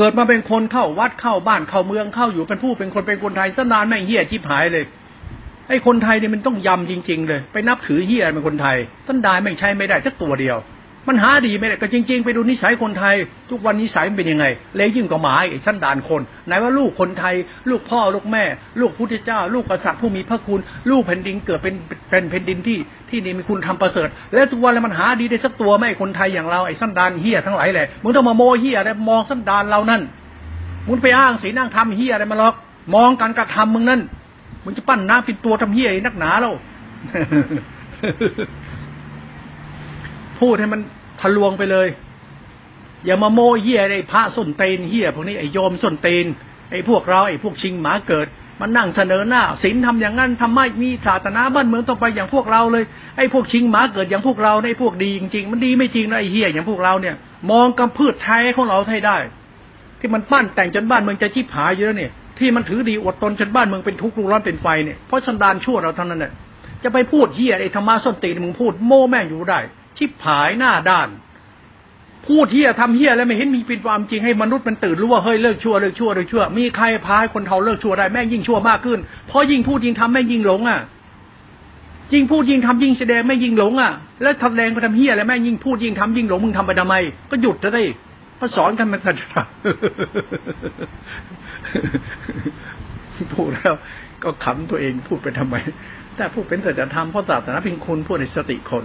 [0.02, 4.84] กิดมาเป็นคนเข้าวัดเข้าบ้านเข้าเมืองเข้าอยู่เป็นผู้เป็นคนเป็นคนไทยสนานไม่เหี้ยชิบหายเลย
[5.68, 10.56] ไอ้คนไทยเนี่ยมันต้องยำจริง ๆ เลย ไปนับถือเหี้ยเป็นคนไทยท่านดายไม่ใช่ไม่ได้สักตัวเดียว
[11.08, 13.14] มันหาดีไม่ได้ก็จริง ๆ ไปดูนิสัยคนไทย
[13.50, 17.34] ทุกวันนิสัยมันเป็นยังไง เลวยิ่งกว่าหมาไอ้ชั้นดานคนไหนว่าลูกคนไทย
[17.70, 18.44] ลูกพ่อลูกแม่
[18.80, 20.60] ลูกพุทธเจ้า ลูกกษัตริย์ผู้มีพระคุณ
[20.90, 21.74] ลูกแผ่นดินเกิดเป็น
[22.10, 22.78] เป็นแผ่นดินที่
[23.10, 30.02] ที่นี่มีคุณทำประเสริฐ แล้วทุกวันแล้วมันหาดีได้สักตัวไหมคนไทยอย่างเราไอ้ชั้นดานเหี้ยทั้งหลายแหละมึงต้องมาโมเหี้ยอะไรมองชั้นดานเรานั่น
[30.88, 32.54] มึงไปอ้างสีนั่งทำเฮียอะไรมาหรอก
[32.94, 34.00] มองการกระทำมึงนั่น
[34.64, 36.54] มึงจะปั้นน้ำเป็นตัวทำเฮียนักหนาแล้ว
[40.42, 40.80] พูดให้มัน
[41.20, 41.88] ทะลวงไปเลย
[43.06, 46.26] อย่ามาโม้เฮียไอ้พระส้นเตนเฮียพวกนี้ไอ้โยมส้นเตน
[46.70, 48.26] ไอ้พวกเราไอ้พวกชิงหมาเกิด
[48.60, 52.84] มันนั่งเสนอหน้าศีลทำอย่างนั้นทำไม่มีศาสนาบ้านเมืองต้องไปอย่างพวกเราเลย
[53.16, 57.14] ไอ้พวกชิงหมาเกิดอย่างพวกเราไอ้พวกดีจริงๆมันดีไม่จริงนะไอ้เฮียอย่างพวกเราเนี่ย
[57.50, 59.16] มองกำพืชไทยของเราให้ได้
[60.00, 66.32] ที่มันปั้นแต่งจนบ้านเมืองจะชิบหายอยู่แล้วเนี่ย ที่มันถือดีอวดตนจนบ้านเมืองเป็นทุกข์รุ่มร้อนเป็นไฟเนี่ยเพราะสันดานชั่วเราเท่านั้นเนี่ย
[66.82, 69.60] จะไปพูดเหี้ยไอ้ธรรมะส้นตีนมึงพูดโม่แม่งอยู่ได้
[69.98, 71.08] ชิบหายหน้าด้าน
[72.26, 80.80] พูดเหี้ยทำเหี้ยแล้วไม่เห็นมีเป็นความจริงให้มนุษย์มันตื่นรู้ว่าเฮ้ยเลิกชั่วเลิกชั่วเลิกชั่ว มีใครพายคนเทาเลิกชั่วได้แม่งยิ่งชั่วมากขึ้น เพราะยิ่งพูดยิ่งทำแม่งยิ่งหลงอะ
[82.12, 86.94] ยิ่งพูดยิ่งทำยิ่งแสดงแม่ยิ่งหลงอะ แล้วทำแรงไปทำเหี้ยแล้วแม่งยิ่งพูดยิ่งทำยิ่งหลงมึงทำไปทำไม
[87.30, 87.82] ก็หยุดจะได้
[88.36, 89.46] เขาสอนกันมาสัจธรรม
[93.34, 93.74] พูดแล้ว
[94.22, 95.56] ก็ขำตัวเองพูดไปทำไม
[96.16, 98.84] แต่พูดเป็นสัจธรรมเพราะศาสนาเป็นคุณพูดในสติคน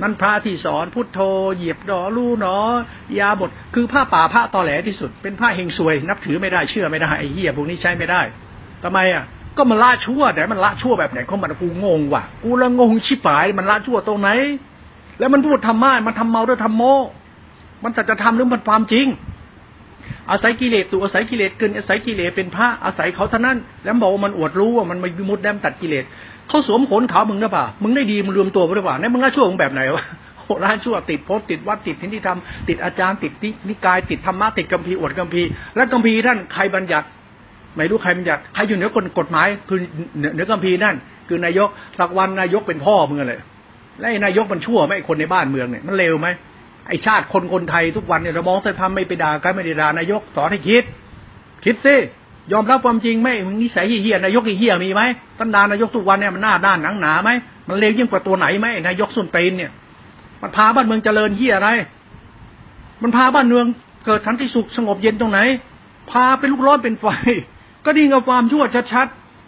[0.00, 1.20] นั่นพระที่สอนพุทโธ
[1.56, 2.58] เหยียบดอลู่เนอ
[3.18, 8.20] ยาบทคือผ้าป่าผ้าตอแหลที่สุด เป็นผ้าเฮงซวย นับถือไม่ได้เชื่อไม่ได้ไอ้เหี้ยพวกนี้ใช้ไม่ได้
[8.84, 9.24] ทำไมอะ
[9.56, 14.30] ก็มันละชั่วแต่มันละชั่วแบบไหนเขามันกูงงว่ะกูละงงชิบหายมันละชั่วตรงไหน
[15.18, 16.82] แล้วมันพูดทำมามันทำเมาด้วยทำโม
[17.84, 19.06] มันจะจะทำหรือมันความจริง
[20.30, 26.04] อาศัยกิเลสตัวอาศัยกิเลสเกินอาศัยกิเลสเป็นพระอาศัยเขาเท่านั้น แล้วบอกว่ามันอวดรู้ว่ามันมามุดแดมตัดกิเลส
[26.52, 30.04] เขาสวมขนขาวมึงหรือเปล่ามึงได้ดีมึงรวมตัวหรือเปล่าในมึงล่าชั่วมึงแบบไหนวะ
[30.40, 33.32] โหล่าชั่วติดโพสติดวัดติดที่ที่ทำติดอาจารย์ติด
[33.68, 35.42] นิกาย ติดธรรมะติดกัมพีอวดกัมพี
[35.76, 37.06] แล้วกัมพีท่านใครบัญญัติ
[37.76, 39.78] ไม่รู้ใครบัญญัติใครอยู่เหนือกฎกฎหมายคือ
[40.18, 40.96] เหนือกัมพีนั่น
[41.28, 43.40] คือนายกสักวันนายกเป็นพ่อเมึงเลย
[43.98, 46.28] แล้วนายกมันชั่วไหมคนในบ้านเมืองเนี่ยมันเลวไหม
[46.88, 50.84] ไอชาติคนคนไทยทุกวันเนี่ยเรามองแต่ทำไม่ไปด่ากันไม่ได้ด่านายกสอนให้คิด
[51.64, 51.96] คิดสิ
[52.52, 55.02] ยอมรับความจริงไหมมึงนิสัยเฮี้ยนายกเฮี้ยมีไหม
[55.38, 57.30] ท่านดานายกทุกวันเนี่ยมันหน้าด้านหนังหนาไหม
[57.68, 59.70] มันเลวยิ่งกว่าตัวไหนไหมนายกสุนเตนเนี่ย
[60.42, 61.68] มันพาบ้านเมืองเจริญเฮี้ยอะไร
[63.02, 63.66] มันพาบ้านเมือง
[64.06, 65.40] เกิดสันติสุขสงบเย็นตรงไหน
[66.10, 67.06] พาเป็นลูกร้อนเป็นไฟ
[67.84, 69.06] ก็ดีกับความชั่วชัด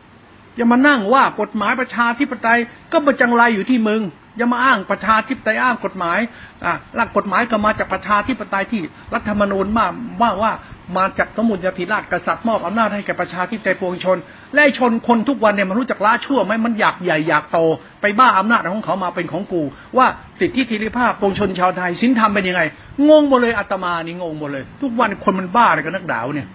[0.09, 2.59] ๆอย่ามานั่งว่ากฎหมายประชาธิปไตย
[2.92, 4.02] ก็ประจังไรอยู่ที่มึง
[4.37, 6.18] อย่ามาอ้างประชาธิปไตยอ้างกฎหมาย
[6.64, 8.83] อะหลักกฎหมายก็มาจากประชาธิปไตยที่
[9.14, 9.87] รัฐธรรมนูญมา
[10.23, 10.53] ว่าว่า
[10.99, 14.18] มาจากสมุนยธิราชกษัตริย์มอบอำนาจให้แก่ประชาธิปไตยปวงชน
[14.55, 17.59] และชนคนทุกวันเนี่ยมันรู้จักละชั่วไหมมันอยากใหญ่อยากโต
[18.01, 19.62] ไปบ้าอำนาจของเขามาเป็นของกู
[19.97, 20.07] ว่า
[20.40, 22.62] สิทธิธิริภาพปวงชนชาวไทยสินธรรมเป็นยังไง
[23.09, 26.49] งงหมดเลยอาตมานี่งงหมดเลย ทุกวันคนมันบ้าอะไรกันนักดาวเนี่ย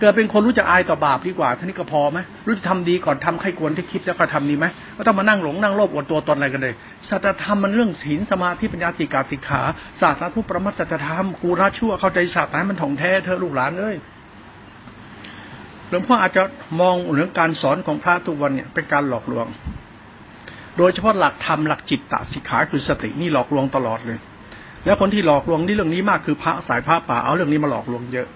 [0.00, 6.74] เกิดเป็นคนรู้จักอายต่อบาปดีกว่าท่านี้ก็พอไหมรู้จะทำดีก่อนทำใครควรที่คิดแล้วก็ทำดีไหมไม่ต้องมานั่งหลงนั่งโลภอวดตัวตนอะไรกันเลย
[7.08, 9.62] สัจธรรมมันเรื่องศีลสมาธิปัญญาสิกาสิกขา
[10.00, 13.96] ศาสตร์ผู้ประมาทสัจธรรมกูราชั่วเข้าใจศาสตร์นั้นมันถ่องแท้เธอลูกหลานเอ้ย
[15.88, 16.42] หลวงพ่ออาจจะ
[16.80, 19.46] มองเรื่องการสอนของพระทุกวันเนี่ยเป็นการหลอกลวง
[20.78, 24.18] โดยเฉพาะหลักธรรมหลักจิตตสิกขาคือสตินี่หลอกลวงตลอดเลย
[24.84, 28.28] แล้วคนที่หลอกลวงนี่เรื่องนี้มากคือพระสายพระป่าเอาเรื่องนี้มาหลอกลวงเยอะ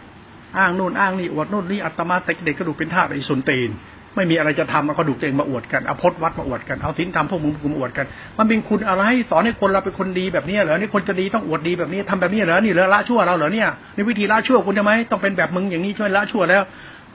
[0.58, 3.70] อ้างนู่นอ้างนี่อวดนู่นนี่อัตมาแต่เด็กกระดูกเป็นทาสไอ้สุนตีน
[4.16, 8.06] ไม่มีอะไรจะทำเอากระดูกตัวเองมาอวดกันเอาพจนวัดมาอวดกันเอาศีลธรรมพวกมึงมาอวดกัน
[8.38, 16.62] มันเป็นคุณอะไรสอนให้คนเราเป็นคนดีแบบนี้เหรอนี่คนจะดีต้องอวดดีแบบนี้ทำแบบนี้เหรอนี่เหรอละชั่วเราเหรอเนี่ยนี่วิธีละชั่วคุณจะไหมต้องเป็นแบบมึงอย่างนี้ช่วยละชั่วแล้ว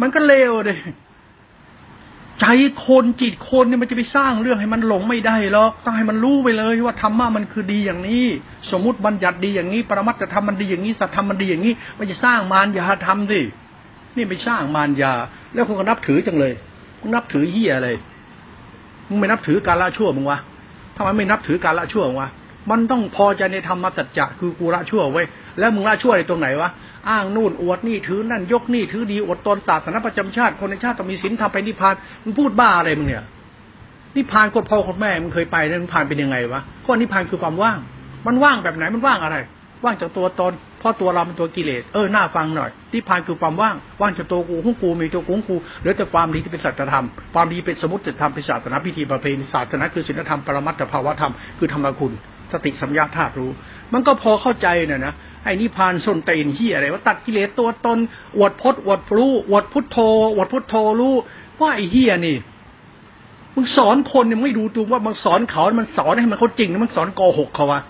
[0.01, 0.77] มันก็เลวเลย
[2.41, 2.45] ใจ
[2.85, 8.25] คนจิตคนเนี่ยมันจะไปสร้างเรื่องให้มันหลงไม่ได้หรอกต้องให้มันรู้ไปเลยว่าธรรมะมันคือดีอย่างนี้
[8.71, 13.41] สมมติบัญญัติดีอย่างนี้ ปรมัตถธรรมมันดีอย่างนี้สัตธรรมมันดีอย่างนี้มันจะสร้างมารยาธรรมสิ
[14.15, 15.13] นี่ไปสร้างมารยา
[15.53, 16.53] แล้วคุณก็นับถือจังเลย
[16.99, 17.89] มึงนับถือเฮียอะไร
[19.09, 20.39] มึงไม่นับถือการละชั่วมึงวะ
[20.95, 22.29] ทำไมไม่นับถือการละชั่วมึงวะ
[22.71, 25.23] มันต้องพอใจในธรรมสัจจะคือกูละชั่วไว้
[25.59, 26.69] แล้วมึงละชั่วในตรงไหนวะ
[27.09, 33.23] อ้างนู่นอวดนี่ถือนั่นยกนี่ถือดีอดตนศาสนาประจำชาติคนในชาติต้องมีศีลทำไปนิพพานมึงพูดบ้าอะไรมึงเนี่ย
[34.15, 37.77] นิพพานกดพ่อคนแม่มึงเคยไปนะนิพพานเป็นยังไงวะข้อนิพพานคือความว่าง
[38.27, 39.37] มันว่างแบบไหนมันว่างอะไร
[39.83, 52.13] ว่างจากตัวตนเพราะตัวเราเป็นตัวกิเลสเออหน้าฟังหน่อยนิพพานคือความว่างว่างจากตัวกูของกูมีตัวกูของกูเหลือแต่ความดีที่เป็นสัจธรรมความดีเป็นสมุติธรรมเป็นศาสนาพิธีประเพณีศาสนาคือศีลธรรมปรมัตถภาวธรรมคือธรรมคุณ
[52.51, 53.51] สติสัมยาธาตุรู้
[53.93, 57.97] มันก็พอเข้าใจเนี่ยนะไอ้นิพานส้นตีนที่อะไรว่าตัดกิเลสตัวตน
[58.37, 59.97] อวดพจน์อวดรู้อวดพุทโธ
[60.35, 61.13] อวดพุทโธรู้
[61.61, 62.37] ว่าไอ้เฮียนี่
[63.55, 67.81] มึงสอนคนเนี่ยไม่ดูตัวว่ามึงสอนเขา มันสอนให้มันเขาจริงนะมึงสอนโกหกเขาวะ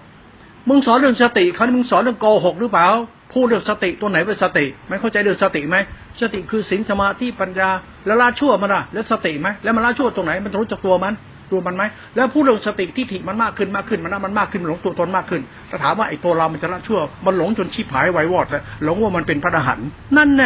[0.69, 2.87] มึงสอนเรื่องสติเขามึงสอนเรื่องโกหกหรือเปล่า
[3.33, 5.75] พูดเรื่องสติตัวไหนเป็นสติไม่เข้าใจเรื่องสติไหม
[6.21, 7.69] สติคือศีลสมาธิปัญญา
[8.05, 11.13] แล้วละชั่วมันอะแล้วสติไหมแล้วมันละชั่วตรงไหนมันรู้จักตัวมัน
[11.51, 11.83] ตัวมันไหม
[12.15, 20.43] แล้วผู้ลงสติที่ถิมันมากขึ้นมากขึ้นมันมันมากขึ้นหลงตัวตนมากขึ้นถ้าถามว่าไอ้ตัวเรามันจะละชั่ว มันหลงจนชีพหายไววอดเลยหลงว่ามันเป็นพระอรหันต์นั่นไง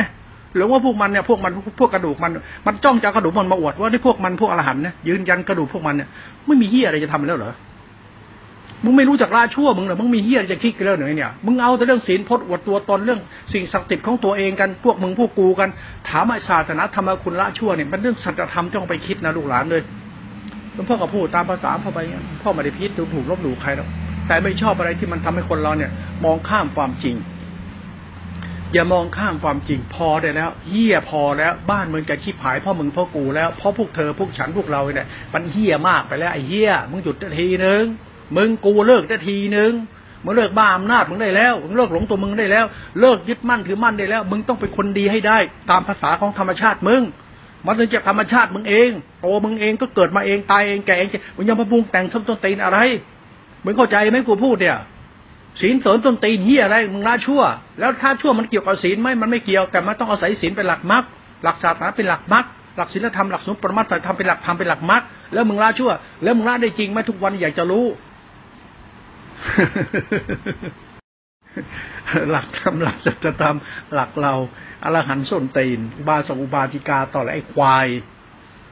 [0.55, 2.31] หลงว่าพวกมันเนี่ยพวกมันพวกกระดูกมัน
[2.65, 6.07] มันจ้องจะกระดูกมันมาอวดว่าที่พวกมันพวกอรหันต์เนี่ยยืนยันกระดูกพวกมันเนี่ย
[6.47, 7.53] ไม่มีเฮียอะไรจะทำแล้วเหรอ
[8.85, 13.19] มึงไม่รู้จักละชั่วมึงเหรอมึงมีเฮียจะคิดกันแล้วเหรอเนี่ยมึงเอาแต่เรื่องศีลพจน์อวดตัวตนเรื่อง
[13.53, 15.69] สิ่งศักดิ์สิทธิ์ของตัวเองกันพวกมึงพวกกูกัน
[16.09, 19.81] ถามไอ้ศาสนาธรรมคุณละชั่วเนี่ยมันเรื่องสัจธรรมต้องไปคิดนะลูกหลานเลย
[20.73, 21.99] หลวงพ่อก็พูดตามภาษาพ่อไป
[22.43, 23.87] พ่อไม่ได้พิษดูถูกลบหลู่ใครหรอก
[24.27, 25.91] แต่ไม่ชอบอะไรที่มันทำให้คนเราเนี่ย
[26.25, 27.15] มองข้ามความจริง
[28.73, 37.83] อย่ามองข้ามความจริงพอได้แล้วเฮี้ยพอแล้วบ้านมึงจะชิบหายพ่อมึงพ่อกูแล้วเพราะพวกเธอพวกฉันพวกเราเนี่ยมันเฮี้ยมากไปแล้วไอ้เฮี้ยมึงหยุดทีนึง
[38.37, 39.71] มึงกูเลิกทีนึง
[40.23, 42.65] มึงเลิกบ้าอำนาจมึงได้แล้วมึงเลิกหลงตัวมึงได้แล้ว
[42.99, 45.37] เลิกยึดมั่นถือมั่นได้แล้ว มึงต้องเป็นคนดีให้ได้
[45.69, 47.01] ตามภาษาของธรรมชาติมึง
[47.65, 48.89] มันถึงจากธรรมชาติมึงเอง
[49.21, 52.79] โตมึงเองก็เกิดมาเองตายเองแก่เองมึงยังมาปรุงแต่งส้นต้นตีนอะไร
[53.65, 54.77] มึงเข้าใจไหมกูพูดเนี่ย
[55.61, 57.41] ศีลเสริมต้นตีนเฮียอะไรมึงละชั่ว
[57.79, 61.03] แล้วถ้าชั่วมันเกี่ยวกับศีลไหมมันไม่เกี่ยวแต่มันต้องอาศัยศีลเป็นหลักมรรค
[61.43, 62.45] หลักศาสนาเป็นหลักมรรค
[62.77, 65.01] หลักศีลธรรมหลักสมปรมัตถธรรมเป็นหลักธรรมเป็นหลักมรรค
[65.33, 65.91] แล้วมึงละชั่ว
[66.23, 67.85] แล้วมึงละได้จริงไหมทุกวันอยากจะรู้
[72.31, 73.57] หลักธรรมหลักสัจธรรม
[73.93, 74.33] หลักเรา
[74.83, 77.87] อรหันส้นตีนบาสอุบาติกาต่อและไอ้ควาย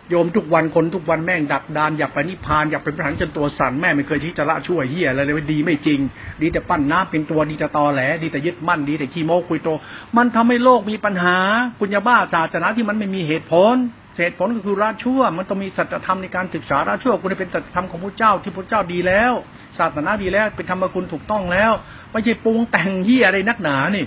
[0.10, 6.00] โยมทุกวันคนทุกวันแม่งดักดานอยากไปนิพพานอยากเป็นพระหันจนตัวสั่นแม่ไม่เคยที่จะละช่วยเฮียอะไรเลยดีไม่จริง
[6.42, 9.70] ดีแต่ปั้นน้ำเป็นตัวดีแต่ตอแหลดีแต่ยึดมั่นดีแต่ขี้โมคุยโต
[10.18, 11.38] มันทำให้โลกมีปัญหา
[11.80, 13.76] กุญญาบ้าศาสนาที่มันไม่มีเหตุผล
[14.18, 19.34] เหตุผลก็คือราชั่ว มันต้องมีสัจธรรมในการศึกษาราชั่วคุณเป็นสัจธรรมของพระเจ้าที่พระเจ้าดีแล้ว
[19.80, 21.72] ศาสนาดีแล้วเป็นธรรมคุณถูกต้องแล้ว
[22.12, 24.06] ไม่ใช่ปรุงแต่งเฮียอะไรนักหนานี่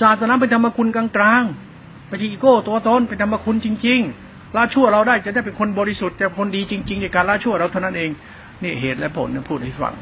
[0.00, 8.10] ศาสนาเป็นธรรมคุณกลางๆไม่ใช่อีโก้ตัวตนเป็นธรรมคุณจริง ๆ ละชั่วเราได้จะได้เป็นคนบริสุทธิ์จะคนดีจริง ๆ ในการละชั่วเราเท่านั้นเอง
[8.62, 9.94] นี่เหตุและผลเนี่ยพูดให้ฟัง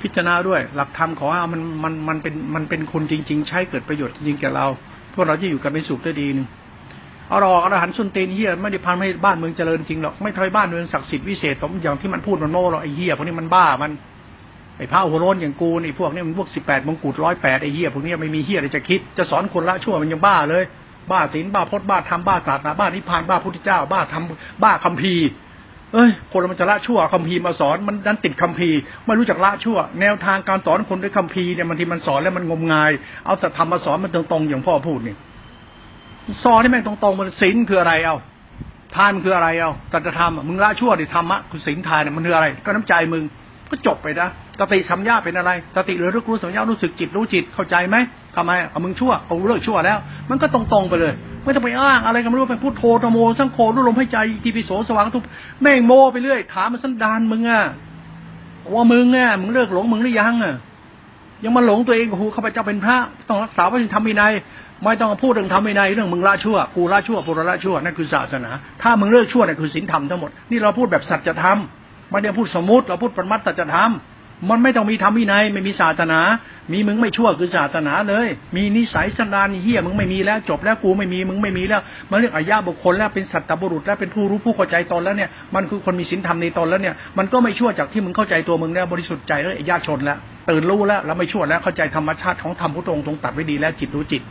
[0.00, 4.66] พิจารณาด้วย หลักธรรมขอให้มันมันมันเป็นมันเป็นคุณจริง ๆ ใช้เกิดประโยชน์จริงแก่เรา
[5.14, 6.46] พวกเราจะอยู่กันเป็นสุขได้ดีหนึ่ง
[7.28, 13.90] เอาหรอกอรหันต์สุนเตนเฮียไม่ได้พันให้บ้านเมืองเจริญจริงหรอกไม่ทำให้บ้านเมืองศักดิ์สิทธิ์วิเศษสมอย่างที่มันพูดมันโม่หรอกไอ้เฮียพวกนี้มันบ้ามัน
[14.78, 20.64] ไอ้พระหัวโล้นอย่างกูนี่พวกนี้มันพวกสิบแปดมงกุฎร้อยแปดไอ้เหี้ยพวกนี้ไม่มีเหี้ยอะไรจะคิด จะสอนคนละชั่วมันยังบ้าเลย
[21.10, 25.26] บ้าศีลบ้าพจน์บ้าธรรมบ้าศาสนาบ้านิพพานบ้าพุทธเจ้า บ้าทำบ้าคัมภีร์
[25.94, 32.90] เอ้ยคนมันจะละชั่วคัมภีร์มาสอนมันดันติดคัมภีร์ไม่รู้จักละชั่ว แนวทางการสอนคนด้วยคัมภีร์เนี่ยมันที่มันสอนแล้วมันงมงาย
[33.26, 35.16] เอาสัตธรรมมาสอนมันตรงๆอย่างพ่อพูดเนี่ย
[36.44, 38.16] สอนให้แม่งตรงๆมันศีลคืออะไรเอา
[38.96, 43.22] ทานคืออะไรเอาตัจธรรมมึงละชั่วดิธรรมะคือศีลทานเนี่ยมันคืออะไร ก็น้ำใจมึง
[43.72, 44.28] ก็จบไปนะ
[44.60, 47.96] สติสัมยาเป็นอะไรสติหรือรู้รู้สัมยารู้สึกจิตรู้จิตเข้าใจไหม
[48.36, 49.98] ทำไมเอามึงชั่วเอาเลิกชั่วแล้ว
[50.30, 51.12] มันก็ตรงๆไปเลย
[51.44, 55.24] ไม่ต้องไปอ้างอะไรกันไม่รู้เป็นพูดโทตโมสังโฆรู้ลมให้ใจทีปิโสสว่างทุก
[55.62, 57.62] แม่งโมไปเรื่อยถามมันสันดานมึงอะ
[58.74, 60.54] ว่ามึงเนี่ยมึงเลิกหลงมึงหรือยังอะ
[61.44, 62.96] ยังมาหลงตัวเองโอ้โหข้าพเจ้าเป็นพระ
[63.28, 64.32] ต้องรักษาพระธรรมวินัย
[64.84, 68.50] ไม่ต้องพูดเรื่องทำวินัยเรื่องมึงละชั่วกูละชั่วปุรละชั่วนั่นคือศาสนา
[68.82, 71.58] ถ้ามึงเลิกชั่วนั่นคือศีลธรรมทั้งหมดนี่เราพูดแบบสัจธรรม
[72.12, 73.92] ไม่ได้พูดสมมติเราพูดปรมัตสัจธรรม
[74.50, 76.20] มันไม่ต้องมีธรรมวินัยไม่มีศาสนา
[76.72, 90.18] มีมึงไม่ชั่วคือศาสนาเลย มีนิสัยสันดานเฮี้ยมึงไม่มีแล้ว จบแล้วกูไม่มีมึงไม่มีแล้วมันเรื่องอายาบุคคลแล้วเป็นสัตตบุรุษแล้วเป็นผู้รู้ผู้เข้าใจตนแล้วเนี่ยมันคือคนมีศีลธรรมในตนแล้วเนี่ยมันก็ไม่ชั่วจากที่มึงเข้าใจตัวมึงแล้วบริสุทธิ์ใจแล้วญาติชนแล้ว
[90.50, 94.22] ตื่นรู้แล้วเราไม่ชั่วแล้วเข้าใจธรรมชาติของธรรมพุทธองค์ทรงตัดไว้ดีแล้วจิตรู้จิต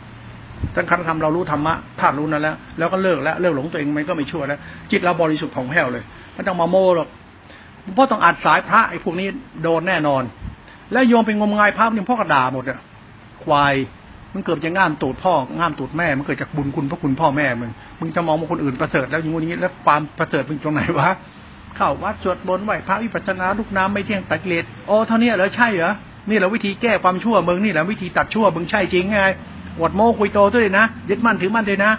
[0.74, 4.58] ทั้งคันธรรมเรารู้ธรรมะธาตุรู้นั่นแล้วแล้วก็เลิกแล้วเลิกหลงตัวเองมันก็ไม่ชั่วแล้ว
[4.90, 7.08] จิตเราบริสุทธิ์ของแผ้วเลยไม่ต้องมาโม่หรอก
[7.96, 9.28] พราะต้องอัดสายพระไอ้พวกนี้
[9.62, 10.22] โดนแน่นอน
[10.92, 12.78] แล้วโยมเป็นงมงายพระนี่พ่อกระดาหมดอะ
[13.44, 13.74] ควาย
[14.34, 21.10] มันเกิดจะง่ามตูดพ่อง่ามตูดแม่ มันเกิดจากบุญคุณพระคุณพ่อแม่มึงมึงจะมองว่าคนอื่นประเสริฐแล้วอย่างนี้แล้วความประเสริฐมึงตรงไหนวะ
[21.76, 25.92] เข้าวัดสวดมนต์ไหวพระวิปัสสนาลูกน้ำไม่เที่ยงตัดเลดโอ้เท่านี้เหรอใช่เหรอ
[26.28, 29.20] นี่แหละวิธีแก้ความชั่วมึงนี่แหละวิธีตัดชั่วมึงใช่จริงไง
[29.80, 31.92] อดโมคุยโตด้วยนะยึดมั่นถือมั่นเลยนะ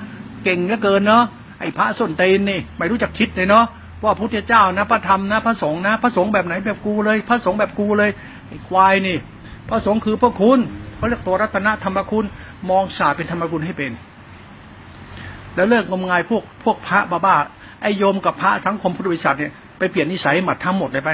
[0.44, 1.24] เก่งเหลือเกินเนาะ
[1.60, 3.66] ไอ้พระส้นเตนนี่ไม่รู้จักคิดเลยเนาะ
[4.04, 8.10] ว่าพุทธเจ้านะพระธรรมนะพระสงฆ์นะพระสงฆ์แบบไหนแบบกูเลย พระสงฆ์แบบกูเลย
[8.48, 9.18] ไอ้ควายนี่
[9.70, 10.60] พระสงฆ์คือพระคุณ
[10.96, 12.26] เขาเรียกตัวรัตนธรรมคุณ
[12.70, 13.92] มองศาสตร์เป็นธรรมคุณให้เป็น
[15.56, 21.10] แล้วเลิกงมงายพวกพวกพระบ้าๆไอโยมกับพระสังคมพุทธบริษัทเนี่ยไปเปลี่ยนนิสัยหมัดทั้งหมดเลยไป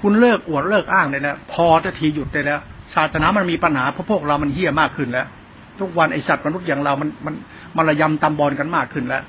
[0.00, 2.58] คุณเลิกอวดเลิกอ้างเลยแล้วพอจะทีหยุดได้แล้ว
[2.94, 5.26] ศาสนามันมีปัญหาเพราะพวกเรามันเฮี้ยมากขึ้นแล้ว
[5.80, 7.34] ทุกวันไอสัตว์มนุษย์อย่างเรามันมัน
[7.76, 9.22] มันระยำตำบอลกันมากขึ้นแล้ว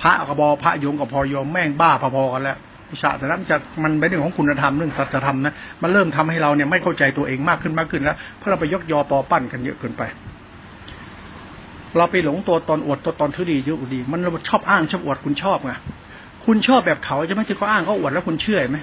[0.00, 2.58] พระกบพระยงกับพอยมแม่งบ้าพอๆกันแล้ว
[3.02, 10.02] ศาสนาจะมันเป็นเรื่องของคุณธรรมเรื่องสัจธรรมนะมันเริ่มทำให้เราเนี่ยไม่เข้าใจตัวเองมากขึ้นมากขึ้นแล้วเพราะเราไปยกยอปอปั้นกันเยอะเกินไป
[11.96, 15.72] เราไปหลงตัวตนอวดตัวตนทุดีเยอะดี มันเราชอบอ้างชอบอวดคุณชอบไง
[16.44, 18.78] คุณชอบแบบเขาจะไม่ที่เขาอ้างเขาอวดแล้วคุณเชื่อไหม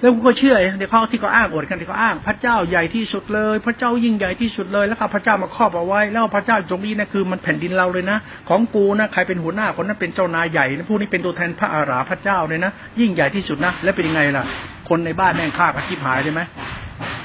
[0.00, 14.44] แล้วกูก็เชื่อเดี๋ยวเขาที่เขาอ้างอวดกันที่เขาอ้าง พระเจ้าใหญ่ที่สุดเลย พระเจ้ายิ่งใหญ่ที่สุดเลย แล้วก็พระเจ้ามาครอบเอาไว้ แล้วพระเจ้าตรงนี้นะคือมันแผ่นดินเราเลยนะ ของกูนะใครเป็นหัวหน้าคนนั้นเป็นเจ้านายใหญ่นะผู้นี้เป็นตัวแทนพระอาราพระเจ้าเลยนะยิ่งใหญ่ที่สุดนะแล้วเป็นยังไงล่ะ
[14.88, 16.40] คนในบ้านแม่งฆ่ากันที่หายใช่ไหม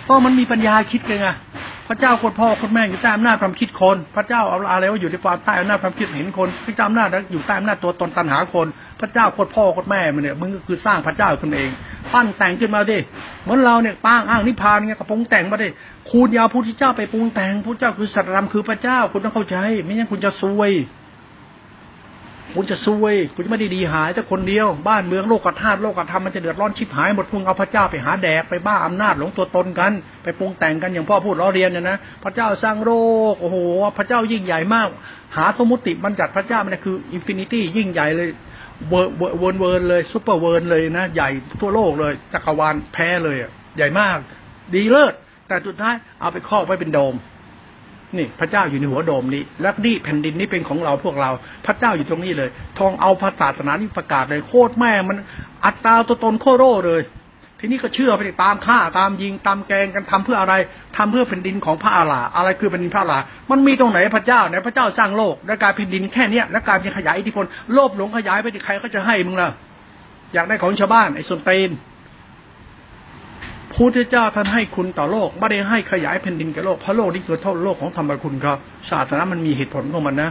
[0.04, 1.28] เพราะมันมีปัญญาคิดกันไง
[1.94, 8.68] พระเจ้าโคตรพ่อโคตรแม่อยู่ใต้อำนาจความคิดคน พระเจ้าเอาอะไรว่าอยู่ในความใต้อำนาจความคิดเห็นคนพระเจ้าอำนาจอยู่ใต้อำนาจตัวตนตันหาคน
[9.02, 11.70] พระเจ้าโคตรพ่อโคตรแม่มันเนี่ยมึงก็คือสร้างพระเจ้าคนเอง
[12.14, 12.98] ปั้นแต่งขึ้นมาดิ
[13.44, 15.70] เหมือนเราเนี่ยป้างอ้างนิพพานเงี้ยกระปรุงแต่งมาดิ
[16.12, 20.72] คุณยาวพุทธเจ้าไปปรุงแต่งพุทธเจ้าคือสัตธรรมคือพระเจ้าคุณต้องเข้าใจ ไม่งั้นคุณจะซวย
[22.56, 29.92] คุณจะซวยคุณจะไม่ได้ดีหายแต่คนเดียวบ้านเมืองโลกธาตุโลกธรรมมันจะเดือดร้อนชิบหายหมดพุ่งเอาพระเจ้าไปหาแดกไปบ้าอำนาจหลงตัวตนกัน
[30.24, 32.92] ไปปรุงแต่งกันอย่างพ่อพูดล้อเรียนเนี่ยนะพระเจ้าสร้างโล
[33.34, 33.58] กโอ้โห
[33.98, 34.88] พระเจ้ายิ่งใหญ่มาก
[35.36, 38.28] หาสมมุติบัญญัติพระเจ้ามันคือ infinity ยิ่งใหญ่เลย
[38.90, 41.30] เวอร์เวอร์เวอร์เลยซูเปอร์เวอร์เลยนะใหญ่
[41.62, 44.18] ทั่วโลกเลยจักรวาลแพ้เลยอะใหญ่มาก
[44.74, 45.14] ดีเลิศ
[45.48, 47.16] แต่สุดท้ายเอาไปครอบไว้เป็นโดม
[48.17, 51.32] นี่พระเจ้าอยู่ในหัวโดมนี้ แล้วนี่แผ่นดินนี้เป็นของเราพวกเรา
[51.65, 55.17] พระเจ้าอยู่ตรงนี้เลย ทองเอาพระศาสนานี่ประกาศเลยโคตรแม่มัน
[55.65, 57.02] อัตตาตัวตนโคตรๆเลย
[57.60, 60.54] ทีนี้ก็เชื่อไปตามฆ่าตามยิงตามแกงกันทำเพื่ออะไร
[60.97, 63.19] ทำเพื่อแผ่นดินของพระอาลาอะไรคือแผ่นดินพระอาลา
[63.52, 69.50] มันมีตรงไหนพระเจ้าเนี่ยพระเจ้าสร้างโลกและการแผ่นดินแค่เนี้ยและการมีขยายอิทธิพลโลภหลงขยายไปที่ใครก็จะให้มึงล่ะ
[70.34, 71.69] อยากได้ของชาวบ้านไอ้ส่วนเตน
[73.82, 78.58] พุทธเจ้าท่านให้คุณต่อโลก ไม่ได้ให้ขยายแผ่นดินกับโลกเพราะโลกนี้คือเท่าโลกของธรรมคุณครับ
[78.89, 80.30] ศาสนามันมีเหตุผลของมันนะ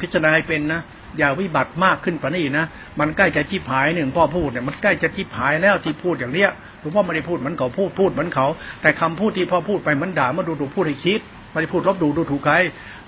[0.00, 0.80] พิจารณาให้เป็นนะ
[1.18, 2.64] อย่าวิบัติมากขึ้นกว่านี้นะ
[3.00, 6.50] มันใกล้จะจิบหายหนึ่งพ่อพูดเนี่ยมันใกล้จะจิบหายแล้วที่พูดอย่างเนี้ย
[6.80, 8.46] หลวงพ่อไม่ได้พูดเหมือนเขาพูดพูดเหมือนเขา
[8.82, 11.20] แต่คำพูดที่พ่อพูดไปมันด่ามาดูดูพูดให้คิด
[11.52, 12.54] ไม่ได้พูดลบดูดูถูกใคร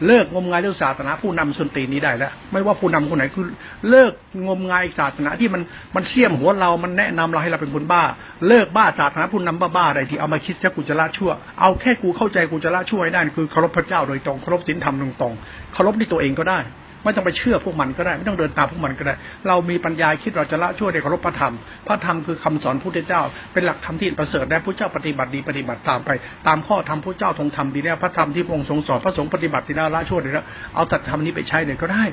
[0.07, 3.47] เลิกงมงายเรื่องศาสนาผู้นำสุนตีนี้ได้แล้ว ไม่ว่าผู้นำคนไหนคือ
[3.91, 4.13] เลิก
[4.47, 5.63] งมงายศาสนาที่มัน
[5.97, 8.03] มันเสี่ยมหัวเรามันแนะนำเราให้เราเป็นคนบ้า
[8.49, 16.59] เลิกบ้าศาสนาผู้นำบ้าๆอะไรที่เอามาคิดซะกูจะละชั่ว เอาแค่กูเข้าใจกูจะละชั่วให้ได้คือเคารพพระเจ้าโดยตรงเคารพศีลธรรมตรงๆเคารพในตัวเองก็ได้
[17.05, 19.15] ไม่ต้องไปเชื่อพวกมันก็ได้ ไม่ต้องเดินตามพวกมันก็ได้
[19.49, 21.55] เรามีปัญญาคิดเราจะละชั่วในเคารพพระธรรม
[21.87, 26.11] พระธรรมคือคำสอนพุทธเจ้า เป็นหลักธรรมที่ประเสริฐและพระเจ้าปฏิบัติดีปฏิบัติตามไป
[26.47, 32.05] ตามข้อธรรมพระเจ้าทรงทำดีแล้วพระธรรมที่พระองค์ทรงสอนพระสงฆ์ปฏิบัติดีแล้วละชั่วดีแล้วเอาตัดธรรมนี้ไปใช้เลยก็ได้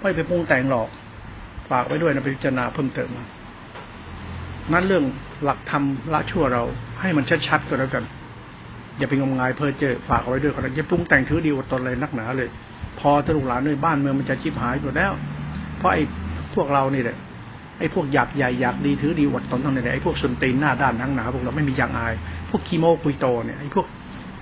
[0.00, 0.88] ไม่ไปปรุงแต่งหรอก
[1.70, 3.08] ฝากไว้ด้วยนะพิจารณาเพิ่มเติม
[4.72, 5.04] นั่นเรื่อง
[5.44, 6.62] หลักธรรมละชั่วเรา
[7.00, 8.04] ให้มันชัดๆก็แล้วกัน
[8.98, 12.48] อย่าไปงมงายเพ้อเจอฝากไว้ด้วยคนอย่าปรุงแต่งถือดีอดตนเลยนักหนาเลย
[13.00, 15.12] พอตลุกหลานด้วยบ้านเมืองมันจะชิบหายหมดแล้ว
[15.78, 16.02] เพราะไอ้
[16.54, 17.16] พวกเรานี่แหละ
[17.78, 22.14] ไอ้พวกอยากใหญ่อยากดีถือดีอดตนทั้งนั้นไอ้พวกสุนตีนหน้าด้านทั้งหนาพวกเราไม่มีอย่างอาย
[22.50, 23.86] พวกคีโมคุยโตเนี่ยไอ้พวก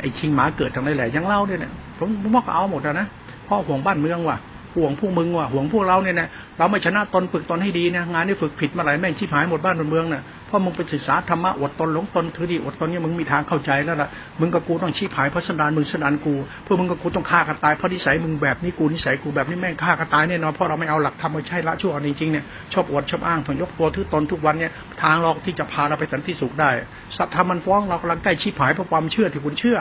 [0.00, 3.06] ไอ้ชิงหมาเกิดทั้งนั้นแหละยังเล่าเนี่ยผมผมว่าเอาหมดแล้วนะ
[3.48, 4.36] พ่อห่วงบ้านเมืองว่ะ
[4.76, 14.08] ห่วงพวกมึงว่ะห่วงพวกเราเนี่ยนะเราไม่ชนะตนฝึกตนให้ดีนะงานนี้ฝึกผิดมาหลายแม่งชิบหายหมดบ้านหมดเมืองน่ะเพราะมึงไปศึกษาธรรมะอดตนหลงตนถือดีอดตนเนี่ยมึงมีทางเข้าใจแล้วล่ะ
[14.40, 16.34] มึงกับกูต้องชี้ผายเพราะสันดานมึงสันดานกู
[16.64, 26.70] เพื่อมึงกับกูต้องฆ่ากันตายเพราะนิสัยมึงแบบนี้กูนิสัยกูแบบนี้แม่งฆ่ากันตายแน่นอนเพราะเราไม่เอาหลักธรรมมาใช้ละชั่วจริงเนี่ยชอบอวดชอบอ้างถอยยกตัวถือตนทุกวันเนี่ยทางเราที่จะพาเราไปสันติสุขได้
[27.16, 29.78] สัตธรรมมันฟ้องเรากำลังใกล้ชี้ผายเพราะความเชื่อที่คุณเชื่อ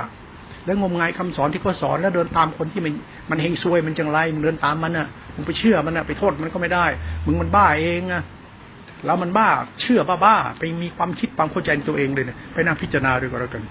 [0.66, 2.94] แล้วงมงายคำสอนที่เขาสอนแล้วเดินตามคนที่มัน
[3.30, 6.86] มันเฮงซวยมันจังไรมึงเดินตามมันน่ะมึงไปเชื่อมันน่ะไปโทษมันก็ไม่ได้
[7.26, 8.24] มึงมันบ้าเองอะ
[9.06, 9.50] แล้วมันบ้า
[9.82, 13.64] เชื่อบ้าบ้าไปมีความคิดความเข้าใจตัวเองเลยเนี่ยไปนั่งพิจารณาด้วยก็แล้วกัน